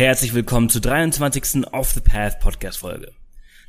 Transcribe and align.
Herzlich 0.00 0.32
willkommen 0.32 0.70
zur 0.70 0.80
23. 0.80 1.66
Off 1.74 1.90
the 1.90 2.00
Path 2.00 2.40
Podcast 2.40 2.78
Folge. 2.78 3.12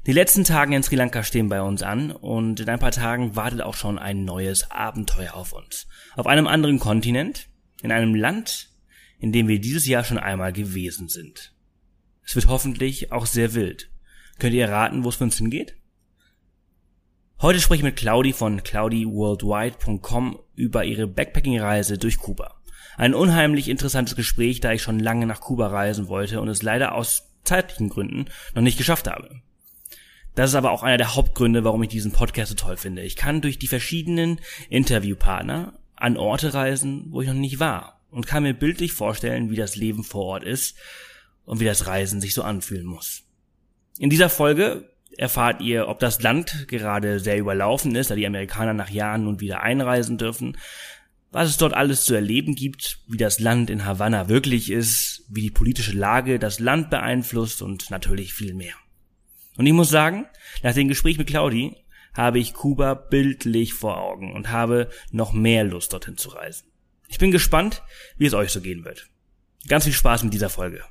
Die 0.08 0.13
letzten 0.13 0.46
Tage 0.46 0.73
in 0.73 0.81
Sri 0.81 0.96
Lanka 0.96 1.25
stehen 1.25 1.50
bei 1.50 1.61
uns 1.61 1.83
an 1.83 2.09
und 2.09 2.61
in 2.61 2.69
ein 2.69 2.79
paar 2.79 2.93
Tagen 2.93 3.35
wartet 3.35 3.59
auch 3.59 3.73
schon 3.73 4.00
ein 4.00 4.24
neues 4.24 4.72
Abenteuer 4.72 5.33
auf 5.33 5.52
uns. 5.52 5.88
Auf 6.16 6.28
einem 6.28 6.48
anderen 6.48 6.80
Kontinent, 6.80 7.50
in 7.83 7.92
einem 7.92 8.16
Land, 8.16 8.70
in 9.20 9.34
dem 9.34 9.50
wir 9.50 9.59
dieses 9.59 9.86
Jahr 9.86 10.05
schon 10.05 10.20
einmal 10.20 10.54
gewesen 10.54 11.09
sind. 11.09 11.54
Es 12.23 12.34
wird 12.34 12.48
hoffentlich 12.48 13.11
auch 13.11 13.25
sehr 13.25 13.54
wild. 13.54 13.91
Könnt 14.39 14.54
ihr 14.54 14.68
erraten, 14.68 15.04
wo 15.04 15.09
es 15.09 15.18
für 15.18 15.25
uns 15.25 15.36
hingeht? 15.36 15.75
Heute 17.41 17.59
spreche 17.59 17.79
ich 17.79 17.84
mit 17.84 17.98
Claudi 17.98 18.32
von 18.32 18.63
claudiworldwide.com 18.63 20.39
über 20.55 20.86
ihre 20.86 21.07
Backpacking-Reise 21.07 21.98
durch 21.98 22.20
Kuba. 22.20 22.61
Ein 22.97 23.13
unheimlich 23.13 23.69
interessantes 23.69 24.15
Gespräch, 24.15 24.59
da 24.59 24.71
ich 24.71 24.81
schon 24.81 24.99
lange 24.99 25.25
nach 25.25 25.41
Kuba 25.41 25.67
reisen 25.67 26.07
wollte 26.07 26.41
und 26.41 26.47
es 26.47 26.61
leider 26.61 26.95
aus 26.95 27.29
zeitlichen 27.43 27.89
Gründen 27.89 28.25
noch 28.54 28.61
nicht 28.61 28.77
geschafft 28.77 29.07
habe. 29.07 29.41
Das 30.36 30.49
ist 30.49 30.55
aber 30.55 30.71
auch 30.71 30.83
einer 30.83 30.97
der 30.97 31.15
Hauptgründe, 31.15 31.63
warum 31.63 31.83
ich 31.83 31.89
diesen 31.89 32.12
Podcast 32.12 32.49
so 32.49 32.55
toll 32.55 32.77
finde. 32.77 33.02
Ich 33.02 33.16
kann 33.16 33.41
durch 33.41 33.59
die 33.59 33.68
verschiedenen 33.68 34.40
Interviewpartner 34.70 35.73
an 35.96 36.18
Orte 36.18 36.54
reisen, 36.54 37.08
wo 37.09 37.22
ich 37.22 37.27
noch 37.27 37.34
nicht 37.34 37.59
war 37.59 37.99
und 38.12 38.27
kann 38.27 38.44
mir 38.44 38.54
bildlich 38.54 38.94
vorstellen, 38.94 39.49
wie 39.49 39.55
das 39.55 39.76
Leben 39.76 40.04
vor 40.04 40.26
Ort 40.26 40.44
ist 40.44 40.77
und 41.46 41.60
wie 41.60 41.66
das 41.66 41.88
Reisen 41.88 42.21
sich 42.21 42.34
so 42.34 42.44
anfühlen 42.44 42.85
muss. 42.85 43.23
In 43.98 44.10
dieser 44.10 44.30
Folge 44.30 44.90
erfahrt 45.18 45.62
ihr, 45.62 45.88
ob 45.88 45.99
das 45.99 46.21
Land 46.21 46.68
gerade 46.68 47.20
sehr 47.20 47.38
überlaufen 47.38 47.96
ist, 47.96 48.10
da 48.10 48.16
die 48.16 48.26
Amerikaner 48.26 48.73
nach 48.73 48.90
Jahren 48.90 49.26
nun 49.26 49.40
wieder 49.41 49.62
einreisen 49.62 50.18
dürfen, 50.18 50.58
was 51.31 51.49
es 51.49 51.58
dort 51.58 51.73
alles 51.73 52.03
zu 52.03 52.13
erleben 52.13 52.55
gibt, 52.55 52.99
wie 53.08 53.17
das 53.17 53.40
Land 53.40 53.70
in 53.70 53.85
Havanna 53.85 54.27
wirklich 54.27 54.70
ist, 54.70 55.23
wie 55.30 55.41
die 55.41 55.52
politische 55.52 55.94
Lage 55.94 56.40
das 56.40 56.59
Land 56.59 56.90
beeinflusst 56.90 57.62
und 57.62 57.90
natürlich 57.90 58.34
viel 58.34 58.54
mehr. 58.54 58.76
Und 59.57 59.66
ich 59.66 59.73
muss 59.73 59.90
sagen, 59.90 60.26
nach 60.62 60.73
dem 60.73 60.90
Gespräch 60.90 61.18
mit 61.18 61.27
Claudi 61.27 61.76
habe 62.13 62.40
ich 62.40 62.54
Kuba 62.54 62.93
bildlich 62.93 63.73
vor 63.73 63.98
Augen 63.98 64.33
und 64.33 64.49
habe 64.49 64.89
noch 65.11 65.31
mehr 65.31 65.63
Lust 65.63 65.93
dorthin 65.93 66.17
zu 66.17 66.29
reisen. 66.29 66.67
Ich 67.07 67.17
bin 67.17 67.31
gespannt, 67.31 67.81
wie 68.17 68.25
es 68.25 68.33
euch 68.33 68.51
so 68.51 68.61
gehen 68.61 68.83
wird. 68.83 69.07
Ganz 69.67 69.85
viel 69.85 69.93
Spaß 69.93 70.23
mit 70.23 70.33
dieser 70.33 70.49
Folge. 70.49 70.83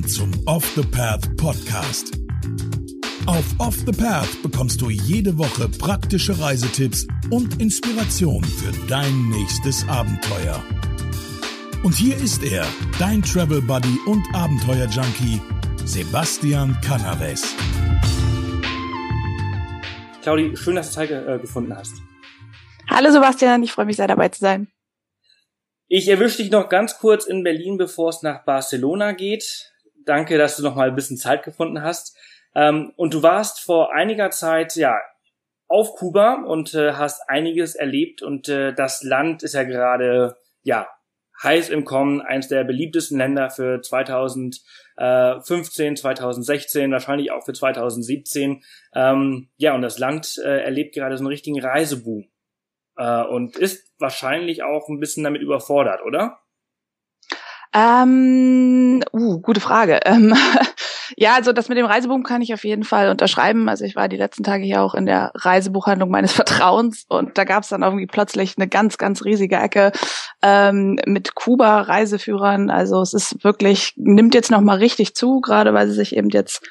Willkommen 0.00 0.32
zum 0.34 0.46
Off 0.46 0.64
the 0.76 0.82
Path 0.82 1.36
Podcast. 1.36 2.12
Auf 3.26 3.44
Off 3.58 3.76
the 3.84 3.92
Path 3.92 4.42
bekommst 4.42 4.80
du 4.80 4.88
jede 4.88 5.36
Woche 5.36 5.68
praktische 5.68 6.40
Reisetipps 6.40 7.06
und 7.30 7.60
Inspiration 7.60 8.42
für 8.42 8.72
dein 8.88 9.28
nächstes 9.28 9.86
Abenteuer. 9.88 10.62
Und 11.82 11.94
hier 11.94 12.16
ist 12.16 12.42
er, 12.42 12.64
dein 12.98 13.20
Travel 13.20 13.60
Buddy 13.60 13.98
und 14.06 14.22
Abenteuer 14.32 14.86
Junkie, 14.86 15.40
Sebastian 15.84 16.78
Canaves. 16.80 17.54
Claudi, 20.22 20.56
schön, 20.56 20.76
dass 20.76 20.88
du 20.88 20.94
Zeit 20.94 21.10
äh, 21.10 21.38
gefunden 21.38 21.76
hast. 21.76 21.94
Hallo 22.88 23.10
Sebastian, 23.10 23.62
ich 23.62 23.72
freue 23.72 23.86
mich 23.86 23.96
sehr 23.96 24.08
dabei 24.08 24.30
zu 24.30 24.40
sein. 24.40 24.68
Ich 25.88 26.08
erwische 26.08 26.38
dich 26.42 26.50
noch 26.50 26.68
ganz 26.68 26.98
kurz 26.98 27.26
in 27.26 27.42
Berlin, 27.42 27.76
bevor 27.76 28.10
es 28.10 28.22
nach 28.22 28.44
Barcelona 28.44 29.12
geht. 29.12 29.69
Danke, 30.04 30.38
dass 30.38 30.56
du 30.56 30.62
noch 30.62 30.76
mal 30.76 30.88
ein 30.88 30.94
bisschen 30.94 31.16
Zeit 31.16 31.42
gefunden 31.42 31.82
hast. 31.82 32.16
Ähm, 32.54 32.92
und 32.96 33.14
du 33.14 33.22
warst 33.22 33.60
vor 33.60 33.92
einiger 33.92 34.30
Zeit 34.30 34.76
ja 34.76 34.98
auf 35.68 35.94
Kuba 35.94 36.42
und 36.46 36.74
äh, 36.74 36.94
hast 36.94 37.28
einiges 37.28 37.76
erlebt 37.76 38.22
und 38.22 38.48
äh, 38.48 38.74
das 38.74 39.04
Land 39.04 39.44
ist 39.44 39.54
ja 39.54 39.62
gerade 39.62 40.36
ja 40.62 40.88
heiß 41.42 41.70
im 41.70 41.84
Kommen, 41.84 42.20
eines 42.20 42.48
der 42.48 42.64
beliebtesten 42.64 43.16
Länder 43.18 43.50
für 43.50 43.80
2015, 43.80 45.96
2016, 45.96 46.92
wahrscheinlich 46.92 47.30
auch 47.30 47.44
für 47.44 47.54
2017. 47.54 48.62
Ähm, 48.94 49.48
ja, 49.56 49.74
und 49.74 49.82
das 49.82 49.98
Land 49.98 50.38
äh, 50.44 50.62
erlebt 50.62 50.94
gerade 50.94 51.16
so 51.16 51.22
einen 51.22 51.28
richtigen 51.28 51.60
Reiseboom 51.60 52.28
äh, 52.96 53.22
und 53.22 53.56
ist 53.56 53.92
wahrscheinlich 53.98 54.62
auch 54.62 54.88
ein 54.88 55.00
bisschen 55.00 55.24
damit 55.24 55.42
überfordert, 55.42 56.02
oder? 56.04 56.38
Ähm, 57.72 59.02
uh, 59.12 59.40
gute 59.40 59.60
Frage. 59.60 60.00
Ähm, 60.10 60.34
ja, 61.16 61.34
also 61.34 61.52
das 61.52 61.68
mit 61.68 61.78
dem 61.78 61.86
Reiseboom 61.86 62.22
kann 62.22 62.42
ich 62.42 62.54
auf 62.54 62.64
jeden 62.64 62.84
Fall 62.84 63.10
unterschreiben. 63.10 63.68
Also 63.68 63.84
ich 63.84 63.96
war 63.96 64.08
die 64.08 64.16
letzten 64.16 64.42
Tage 64.42 64.64
hier 64.64 64.82
auch 64.82 64.94
in 64.94 65.06
der 65.06 65.30
Reisebuchhandlung 65.34 66.10
meines 66.10 66.32
Vertrauens 66.40 67.04
und 67.08 67.36
da 67.36 67.44
gab 67.44 67.62
es 67.62 67.68
dann 67.68 67.82
irgendwie 67.82 68.06
plötzlich 68.06 68.54
eine 68.56 68.68
ganz, 68.68 68.98
ganz 68.98 69.24
riesige 69.24 69.56
Ecke 69.56 69.92
ähm, 70.42 70.98
mit 71.06 71.34
Kuba-Reiseführern. 71.34 72.70
Also 72.70 73.02
es 73.02 73.12
ist 73.14 73.44
wirklich, 73.44 73.92
nimmt 73.96 74.34
jetzt 74.34 74.50
nochmal 74.50 74.78
richtig 74.78 75.14
zu, 75.14 75.40
gerade 75.40 75.74
weil 75.74 75.88
sie 75.88 75.94
sich 75.94 76.16
eben 76.16 76.30
jetzt 76.30 76.62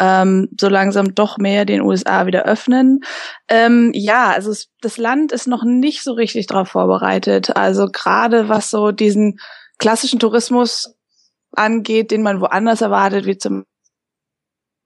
ähm, 0.00 0.48
so 0.58 0.68
langsam 0.68 1.14
doch 1.14 1.38
mehr 1.38 1.64
den 1.64 1.80
USA 1.80 2.26
wieder 2.26 2.44
öffnen. 2.44 3.00
Ähm, 3.48 3.90
ja, 3.94 4.30
also 4.30 4.50
es, 4.50 4.68
das 4.80 4.98
Land 4.98 5.32
ist 5.32 5.46
noch 5.46 5.64
nicht 5.64 6.02
so 6.02 6.12
richtig 6.12 6.46
darauf 6.46 6.68
vorbereitet. 6.68 7.56
Also 7.56 7.86
gerade 7.86 8.48
was 8.48 8.70
so 8.70 8.90
diesen 8.90 9.38
klassischen 9.84 10.18
Tourismus 10.18 10.96
angeht, 11.52 12.10
den 12.10 12.22
man 12.22 12.40
woanders 12.40 12.80
erwartet, 12.80 13.26
wie 13.26 13.36
zum 13.36 13.66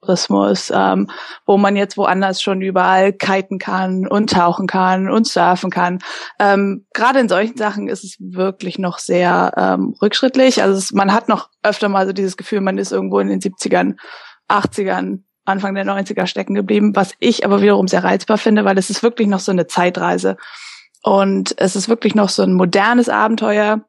Tourismus, 0.01 0.73
ähm, 0.75 1.09
wo 1.47 1.57
man 1.57 1.77
jetzt 1.77 1.97
woanders 1.97 2.43
schon 2.43 2.63
überall 2.63 3.13
kiten 3.13 3.61
kann 3.61 4.09
und 4.09 4.31
tauchen 4.33 4.67
kann 4.67 5.09
und 5.09 5.29
surfen 5.29 5.71
kann. 5.71 6.01
Ähm, 6.41 6.85
Gerade 6.95 7.21
in 7.21 7.29
solchen 7.29 7.57
Sachen 7.57 7.87
ist 7.87 8.03
es 8.03 8.17
wirklich 8.19 8.81
noch 8.81 8.99
sehr 8.99 9.53
ähm, 9.57 9.95
rückschrittlich. 10.03 10.65
Also 10.65 10.77
es, 10.77 10.91
man 10.91 11.13
hat 11.13 11.29
noch 11.29 11.49
öfter 11.63 11.89
mal 11.89 12.05
so 12.05 12.13
dieses 12.13 12.37
Gefühl, 12.37 12.61
man 12.61 12.77
ist 12.77 12.91
irgendwo 12.91 13.21
in 13.21 13.29
den 13.29 13.41
70ern 13.41 13.99
80ern, 14.49 15.23
Anfang 15.45 15.77
der 15.77 15.87
90er 15.87 16.27
stecken 16.27 16.55
geblieben, 16.55 16.97
was 16.97 17.13
ich 17.21 17.45
aber 17.45 17.63
wiederum 17.63 17.87
sehr 17.87 18.03
reizbar 18.03 18.37
finde, 18.37 18.65
weil 18.65 18.79
es 18.79 18.91
ist 18.91 19.05
wirklich 19.05 19.29
noch 19.29 19.39
so 19.39 19.53
eine 19.53 19.69
Zeitreise. 19.69 20.37
Und 21.05 21.55
es 21.57 21.77
ist 21.77 21.89
wirklich 21.89 22.17
noch 22.17 22.31
so 22.31 22.43
ein 22.43 22.53
modernes 22.53 23.09
Abenteuer, 23.09 23.85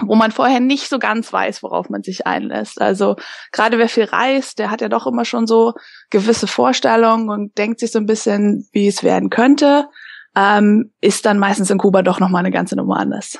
wo 0.00 0.14
man 0.14 0.30
vorher 0.30 0.60
nicht 0.60 0.88
so 0.88 0.98
ganz 0.98 1.32
weiß, 1.32 1.62
worauf 1.62 1.88
man 1.88 2.02
sich 2.02 2.26
einlässt. 2.26 2.80
Also 2.80 3.16
gerade 3.52 3.78
wer 3.78 3.88
viel 3.88 4.04
reist, 4.04 4.58
der 4.58 4.70
hat 4.70 4.80
ja 4.80 4.88
doch 4.88 5.06
immer 5.06 5.24
schon 5.24 5.46
so 5.46 5.74
gewisse 6.10 6.46
Vorstellungen 6.46 7.28
und 7.30 7.58
denkt 7.58 7.80
sich 7.80 7.90
so 7.90 7.98
ein 7.98 8.06
bisschen, 8.06 8.68
wie 8.72 8.86
es 8.86 9.02
werden 9.02 9.30
könnte, 9.30 9.88
ähm, 10.36 10.92
ist 11.00 11.26
dann 11.26 11.38
meistens 11.38 11.70
in 11.70 11.78
Kuba 11.78 12.02
doch 12.02 12.20
nochmal 12.20 12.40
eine 12.40 12.52
ganze 12.52 12.76
Nummer 12.76 12.98
anders. 12.98 13.38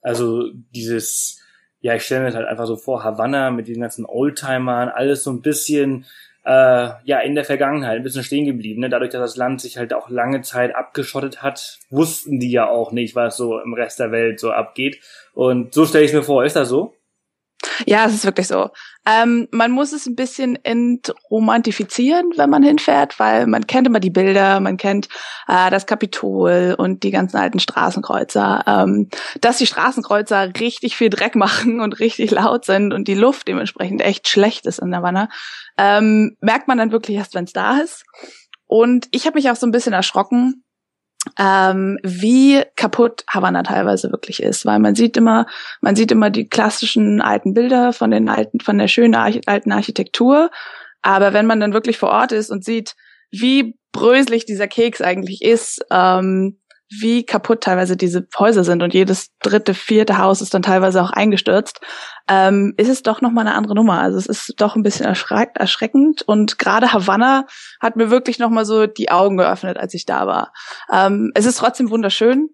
Also 0.00 0.44
dieses 0.74 1.38
ja, 1.80 1.94
ich 1.94 2.02
stelle 2.02 2.22
mir 2.22 2.26
das 2.26 2.34
halt 2.34 2.48
einfach 2.48 2.66
so 2.66 2.76
vor, 2.76 3.04
Havanna 3.04 3.50
mit 3.50 3.68
den 3.68 3.80
ganzen 3.80 4.04
Oldtimern, 4.04 4.88
alles 4.88 5.22
so 5.22 5.30
ein 5.30 5.42
bisschen 5.42 6.06
äh, 6.48 6.90
ja 7.04 7.18
in 7.20 7.34
der 7.34 7.44
Vergangenheit, 7.44 7.98
ein 7.98 8.02
bisschen 8.02 8.24
stehen 8.24 8.46
geblieben. 8.46 8.80
Ne? 8.80 8.88
Dadurch, 8.88 9.10
dass 9.10 9.20
das 9.20 9.36
Land 9.36 9.60
sich 9.60 9.76
halt 9.76 9.92
auch 9.92 10.08
lange 10.08 10.40
Zeit 10.40 10.74
abgeschottet 10.74 11.42
hat, 11.42 11.78
wussten 11.90 12.40
die 12.40 12.50
ja 12.50 12.66
auch 12.66 12.90
nicht, 12.90 13.14
was 13.14 13.36
so 13.36 13.60
im 13.60 13.74
Rest 13.74 14.00
der 14.00 14.12
Welt 14.12 14.40
so 14.40 14.50
abgeht. 14.50 14.98
Und 15.34 15.74
so 15.74 15.84
stelle 15.84 16.06
ich 16.06 16.12
mir 16.14 16.22
vor, 16.22 16.44
ist 16.44 16.56
das 16.56 16.70
so? 16.70 16.94
Ja, 17.86 18.06
es 18.06 18.14
ist 18.14 18.24
wirklich 18.24 18.48
so. 18.48 18.70
Ähm, 19.06 19.48
man 19.52 19.70
muss 19.70 19.92
es 19.92 20.06
ein 20.06 20.16
bisschen 20.16 20.62
entromantifizieren, 20.64 22.32
wenn 22.36 22.50
man 22.50 22.62
hinfährt, 22.62 23.18
weil 23.18 23.46
man 23.46 23.66
kennt 23.66 23.86
immer 23.86 24.00
die 24.00 24.10
Bilder, 24.10 24.60
man 24.60 24.76
kennt 24.76 25.08
äh, 25.46 25.70
das 25.70 25.86
Kapitol 25.86 26.74
und 26.76 27.02
die 27.02 27.10
ganzen 27.10 27.38
alten 27.38 27.58
Straßenkreuzer. 27.58 28.64
Ähm, 28.66 29.08
dass 29.40 29.58
die 29.58 29.66
Straßenkreuzer 29.66 30.52
richtig 30.60 30.96
viel 30.96 31.08
Dreck 31.08 31.36
machen 31.36 31.80
und 31.80 32.00
richtig 32.00 32.30
laut 32.30 32.64
sind 32.64 32.92
und 32.92 33.08
die 33.08 33.14
Luft 33.14 33.48
dementsprechend 33.48 34.02
echt 34.02 34.28
schlecht 34.28 34.66
ist 34.66 34.78
in 34.78 34.90
der 34.90 35.02
Wanne, 35.02 35.28
ähm, 35.78 36.36
merkt 36.40 36.68
man 36.68 36.78
dann 36.78 36.92
wirklich 36.92 37.16
erst, 37.16 37.34
wenn 37.34 37.44
es 37.44 37.52
da 37.52 37.78
ist. 37.78 38.04
Und 38.66 39.08
ich 39.12 39.26
habe 39.26 39.36
mich 39.36 39.50
auch 39.50 39.56
so 39.56 39.66
ein 39.66 39.72
bisschen 39.72 39.94
erschrocken, 39.94 40.64
ähm, 41.38 41.98
wie 42.02 42.62
kaputt 42.76 43.24
Havanna 43.28 43.62
teilweise 43.62 44.10
wirklich 44.12 44.42
ist, 44.42 44.64
weil 44.66 44.78
man 44.78 44.94
sieht 44.94 45.16
immer, 45.16 45.46
man 45.80 45.96
sieht 45.96 46.12
immer 46.12 46.30
die 46.30 46.48
klassischen 46.48 47.20
alten 47.20 47.54
Bilder 47.54 47.92
von 47.92 48.10
den 48.10 48.28
alten, 48.28 48.60
von 48.60 48.78
der 48.78 48.88
schönen 48.88 49.14
Arch 49.14 49.40
alten 49.46 49.72
Architektur, 49.72 50.50
aber 51.02 51.32
wenn 51.32 51.46
man 51.46 51.60
dann 51.60 51.72
wirklich 51.72 51.98
vor 51.98 52.10
Ort 52.10 52.32
ist 52.32 52.50
und 52.50 52.64
sieht, 52.64 52.94
wie 53.30 53.76
bröselig 53.92 54.46
dieser 54.46 54.68
Keks 54.68 55.00
eigentlich 55.00 55.42
ist, 55.42 55.84
ähm, 55.90 56.58
wie 56.90 57.24
kaputt 57.24 57.62
teilweise 57.62 57.96
diese 57.96 58.26
Häuser 58.38 58.64
sind 58.64 58.82
und 58.82 58.94
jedes 58.94 59.36
dritte, 59.40 59.74
vierte 59.74 60.18
Haus 60.18 60.40
ist 60.40 60.54
dann 60.54 60.62
teilweise 60.62 61.02
auch 61.02 61.10
eingestürzt, 61.10 61.80
ähm, 62.28 62.74
ist 62.76 62.88
es 62.88 63.02
doch 63.02 63.20
nochmal 63.20 63.46
eine 63.46 63.56
andere 63.56 63.74
Nummer. 63.74 64.00
Also 64.00 64.18
es 64.18 64.26
ist 64.26 64.54
doch 64.58 64.74
ein 64.74 64.82
bisschen 64.82 65.06
erschreck 65.06 65.50
erschreckend 65.54 66.22
und 66.22 66.58
gerade 66.58 66.92
Havanna 66.92 67.46
hat 67.80 67.96
mir 67.96 68.10
wirklich 68.10 68.38
nochmal 68.38 68.64
so 68.64 68.86
die 68.86 69.10
Augen 69.10 69.36
geöffnet, 69.36 69.76
als 69.76 69.94
ich 69.94 70.06
da 70.06 70.26
war. 70.26 70.52
Ähm, 70.90 71.30
es 71.34 71.44
ist 71.44 71.58
trotzdem 71.58 71.90
wunderschön. 71.90 72.50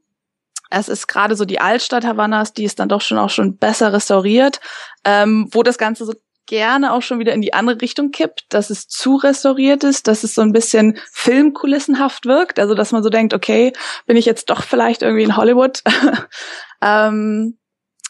Es 0.70 0.88
ist 0.88 1.06
gerade 1.06 1.36
so 1.36 1.44
die 1.44 1.60
Altstadt 1.60 2.04
Havannas, 2.04 2.52
die 2.52 2.64
ist 2.64 2.80
dann 2.80 2.88
doch 2.88 3.00
schon 3.00 3.18
auch 3.18 3.30
schon 3.30 3.58
besser 3.58 3.92
restauriert, 3.92 4.60
ähm, 5.04 5.48
wo 5.52 5.62
das 5.62 5.78
Ganze 5.78 6.04
so 6.04 6.14
gerne 6.46 6.92
auch 6.92 7.02
schon 7.02 7.18
wieder 7.18 7.32
in 7.32 7.40
die 7.40 7.54
andere 7.54 7.80
Richtung 7.80 8.10
kippt, 8.10 8.46
dass 8.50 8.70
es 8.70 8.86
zu 8.88 9.16
restauriert 9.16 9.84
ist, 9.84 10.08
dass 10.08 10.24
es 10.24 10.34
so 10.34 10.42
ein 10.42 10.52
bisschen 10.52 10.98
filmkulissenhaft 11.12 12.26
wirkt, 12.26 12.58
also 12.58 12.74
dass 12.74 12.92
man 12.92 13.02
so 13.02 13.10
denkt, 13.10 13.34
okay, 13.34 13.72
bin 14.06 14.16
ich 14.16 14.26
jetzt 14.26 14.50
doch 14.50 14.62
vielleicht 14.62 15.02
irgendwie 15.02 15.24
in 15.24 15.36
Hollywood. 15.36 15.82
ähm, 16.82 17.58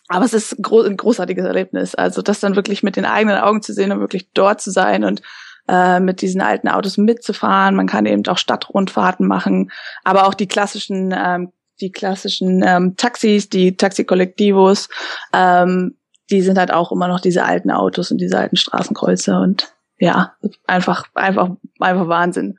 aber 0.08 0.24
es 0.24 0.34
ist 0.34 0.56
gro 0.60 0.82
ein 0.82 0.96
großartiges 0.96 1.44
Erlebnis, 1.44 1.94
also 1.94 2.22
das 2.22 2.40
dann 2.40 2.56
wirklich 2.56 2.82
mit 2.82 2.96
den 2.96 3.06
eigenen 3.06 3.38
Augen 3.38 3.62
zu 3.62 3.72
sehen 3.72 3.92
und 3.92 4.00
wirklich 4.00 4.30
dort 4.32 4.60
zu 4.60 4.70
sein 4.70 5.04
und 5.04 5.22
äh, 5.66 5.98
mit 6.00 6.20
diesen 6.20 6.42
alten 6.42 6.68
Autos 6.68 6.98
mitzufahren. 6.98 7.74
Man 7.74 7.86
kann 7.86 8.04
eben 8.04 8.26
auch 8.26 8.38
Stadtrundfahrten 8.38 9.26
machen, 9.26 9.70
aber 10.02 10.26
auch 10.26 10.34
die 10.34 10.48
klassischen 10.48 11.14
ähm, 11.16 11.52
die 11.80 11.90
klassischen 11.90 12.62
ähm, 12.64 12.96
Taxis, 12.96 13.48
die 13.48 13.76
Taxi-Kollektivos, 13.76 14.88
ähm, 15.32 15.96
die 16.30 16.42
sind 16.42 16.58
halt 16.58 16.72
auch 16.72 16.92
immer 16.92 17.08
noch 17.08 17.20
diese 17.20 17.44
alten 17.44 17.70
Autos 17.70 18.10
und 18.10 18.18
diese 18.18 18.38
alten 18.38 18.56
Straßenkreuze 18.56 19.38
und 19.38 19.74
ja, 19.98 20.34
einfach, 20.66 21.06
einfach, 21.14 21.50
einfach 21.78 22.08
Wahnsinn. 22.08 22.58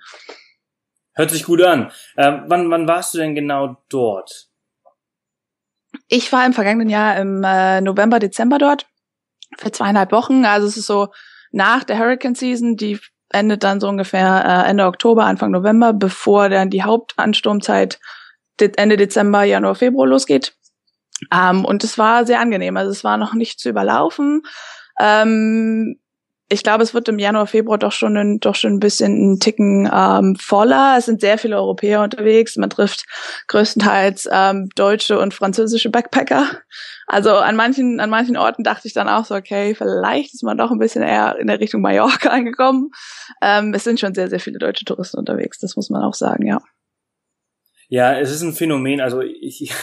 Hört 1.13 1.31
sich 1.31 1.45
gut 1.45 1.61
an. 1.61 1.91
Ähm, 2.17 2.43
wann, 2.47 2.69
wann 2.69 2.87
warst 2.87 3.13
du 3.13 3.17
denn 3.17 3.35
genau 3.35 3.77
dort? 3.89 4.49
Ich 6.07 6.31
war 6.31 6.45
im 6.45 6.53
vergangenen 6.53 6.89
Jahr 6.89 7.17
im 7.17 7.43
äh, 7.43 7.81
November, 7.81 8.19
Dezember 8.19 8.57
dort 8.57 8.85
für 9.57 9.71
zweieinhalb 9.71 10.11
Wochen. 10.11 10.45
Also 10.45 10.67
es 10.67 10.77
ist 10.77 10.87
so 10.87 11.09
nach 11.51 11.83
der 11.83 11.97
Hurricane 11.97 12.35
Season, 12.35 12.75
die 12.75 12.99
endet 13.29 13.63
dann 13.63 13.79
so 13.79 13.87
ungefähr 13.87 14.43
äh, 14.45 14.69
Ende 14.69 14.85
Oktober, 14.85 15.25
Anfang 15.25 15.51
November, 15.51 15.93
bevor 15.93 16.49
dann 16.49 16.69
die 16.69 16.83
Hauptansturmzeit 16.83 17.99
Ende 18.59 18.97
Dezember, 18.97 19.43
Januar, 19.43 19.75
Februar 19.75 20.07
losgeht. 20.07 20.55
Ähm, 21.33 21.65
und 21.65 21.83
es 21.83 21.97
war 21.97 22.25
sehr 22.25 22.39
angenehm. 22.39 22.77
Also 22.77 22.91
es 22.91 23.03
war 23.03 23.17
noch 23.17 23.33
nicht 23.33 23.59
zu 23.59 23.69
überlaufen. 23.69 24.41
Ähm, 24.99 25.99
ich 26.47 26.61
glaube, 26.61 26.83
es 26.83 26.93
wird 26.93 27.07
im 27.09 27.17
Januar, 27.17 27.47
Februar 27.47 27.79
doch 27.79 27.91
schon 27.91 28.15
ein, 28.15 28.39
doch 28.39 28.53
schon 28.53 28.73
ein 28.73 28.79
bisschen 28.79 29.33
ein 29.33 29.39
Ticken 29.39 29.89
ähm, 29.91 30.35
voller. 30.35 30.95
Es 30.97 31.05
sind 31.05 31.19
sehr 31.19 31.39
viele 31.39 31.55
Europäer 31.55 32.03
unterwegs. 32.03 32.55
Man 32.55 32.69
trifft 32.69 33.05
größtenteils 33.47 34.29
ähm, 34.31 34.69
deutsche 34.75 35.17
und 35.17 35.33
französische 35.33 35.89
Backpacker. 35.89 36.47
Also 37.07 37.31
an 37.31 37.55
manchen, 37.55 37.99
an 37.99 38.11
manchen 38.11 38.37
Orten 38.37 38.63
dachte 38.63 38.87
ich 38.87 38.93
dann 38.93 39.09
auch 39.09 39.25
so, 39.25 39.33
okay, 39.33 39.73
vielleicht 39.73 40.35
ist 40.35 40.43
man 40.43 40.57
doch 40.57 40.69
ein 40.69 40.77
bisschen 40.77 41.01
eher 41.01 41.35
in 41.39 41.47
der 41.47 41.59
Richtung 41.59 41.81
Mallorca 41.81 42.29
angekommen. 42.29 42.91
Ähm, 43.41 43.73
es 43.73 43.83
sind 43.83 43.99
schon 43.99 44.13
sehr, 44.13 44.29
sehr 44.29 44.39
viele 44.39 44.59
deutsche 44.59 44.85
Touristen 44.85 45.17
unterwegs. 45.17 45.57
Das 45.57 45.75
muss 45.75 45.89
man 45.89 46.03
auch 46.03 46.13
sagen, 46.13 46.45
ja. 46.45 46.59
Ja, 47.87 48.19
es 48.19 48.31
ist 48.31 48.43
ein 48.43 48.53
Phänomen. 48.53 49.01
Also 49.01 49.21
ich, 49.21 49.73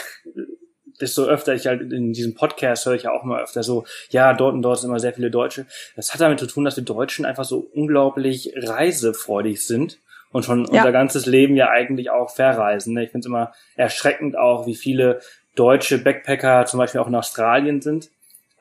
desto 1.02 1.24
öfter 1.24 1.54
ich 1.54 1.66
halt 1.66 1.92
in 1.92 2.12
diesem 2.12 2.34
Podcast 2.34 2.86
höre 2.86 2.94
ich 2.94 3.02
ja 3.02 3.12
auch 3.12 3.24
immer 3.24 3.40
öfter 3.40 3.62
so, 3.62 3.84
ja, 4.10 4.32
dort 4.32 4.54
und 4.54 4.62
dort 4.62 4.78
sind 4.78 4.88
immer 4.88 5.00
sehr 5.00 5.12
viele 5.12 5.30
Deutsche. 5.30 5.66
Das 5.96 6.14
hat 6.14 6.20
damit 6.20 6.38
zu 6.38 6.46
tun, 6.46 6.64
dass 6.64 6.76
wir 6.76 6.84
Deutschen 6.84 7.26
einfach 7.26 7.44
so 7.44 7.68
unglaublich 7.74 8.54
reisefreudig 8.56 9.66
sind 9.66 9.98
und 10.30 10.44
schon 10.44 10.64
ja. 10.66 10.78
unser 10.78 10.92
ganzes 10.92 11.26
Leben 11.26 11.56
ja 11.56 11.68
eigentlich 11.68 12.10
auch 12.10 12.30
verreisen. 12.30 12.94
Ne? 12.94 13.04
Ich 13.04 13.10
finde 13.10 13.20
es 13.20 13.26
immer 13.26 13.52
erschreckend 13.76 14.38
auch, 14.38 14.66
wie 14.66 14.74
viele 14.74 15.20
deutsche 15.54 15.98
Backpacker 15.98 16.64
zum 16.66 16.78
Beispiel 16.78 17.00
auch 17.00 17.08
in 17.08 17.14
Australien 17.14 17.82
sind. 17.82 18.10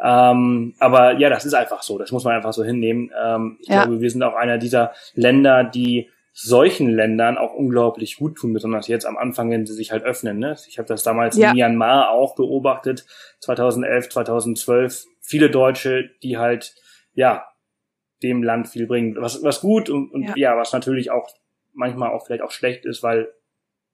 Ähm, 0.04 0.74
aber 0.80 1.14
ja, 1.14 1.30
das 1.30 1.46
ist 1.46 1.54
einfach 1.54 1.84
so. 1.84 1.98
Das 1.98 2.12
muss 2.12 2.24
man 2.24 2.36
einfach 2.36 2.54
so 2.54 2.64
hinnehmen. 2.64 3.12
Ähm, 3.24 3.58
ich 3.62 3.70
ja. 3.70 3.84
glaube, 3.84 4.02
wir 4.02 4.10
sind 4.10 4.24
auch 4.24 4.36
einer 4.36 4.58
dieser 4.58 4.94
Länder, 5.14 5.64
die 5.64 6.10
solchen 6.34 6.90
Ländern 6.90 7.38
auch 7.38 7.54
unglaublich 7.54 8.18
gut 8.18 8.38
tun, 8.38 8.54
besonders 8.54 8.88
jetzt 8.88 9.06
am 9.06 9.18
Anfang, 9.18 9.50
wenn 9.52 9.66
sie 9.66 9.74
sich 9.74 9.92
halt 9.92 10.04
öffnen. 10.04 10.40
Ne? 10.40 10.56
Ich 10.68 10.78
habe 10.78 10.88
das 10.88 11.04
damals 11.04 11.36
ja. 11.38 11.50
in 11.50 11.56
Myanmar 11.56 12.12
auch 12.12 12.36
beobachtet, 12.36 13.06
2011, 13.42 14.10
2012. 14.10 15.06
Viele 15.20 15.50
Deutsche, 15.50 16.10
die 16.24 16.38
halt, 16.38 16.76
ja, 17.14 17.48
dem 18.24 18.44
Land 18.44 18.70
viel 18.70 18.88
bringen. 18.88 19.16
Was, 19.20 19.44
was 19.44 19.62
gut 19.62 19.90
und, 19.90 20.12
und 20.12 20.24
ja. 20.24 20.34
ja, 20.36 20.58
was 20.58 20.72
natürlich 20.74 21.12
auch 21.12 21.30
manchmal 21.74 22.12
auch 22.12 22.26
vielleicht 22.26 22.44
auch 22.44 22.52
schlecht 22.52 22.86
ist, 22.86 23.04
weil 23.04 23.30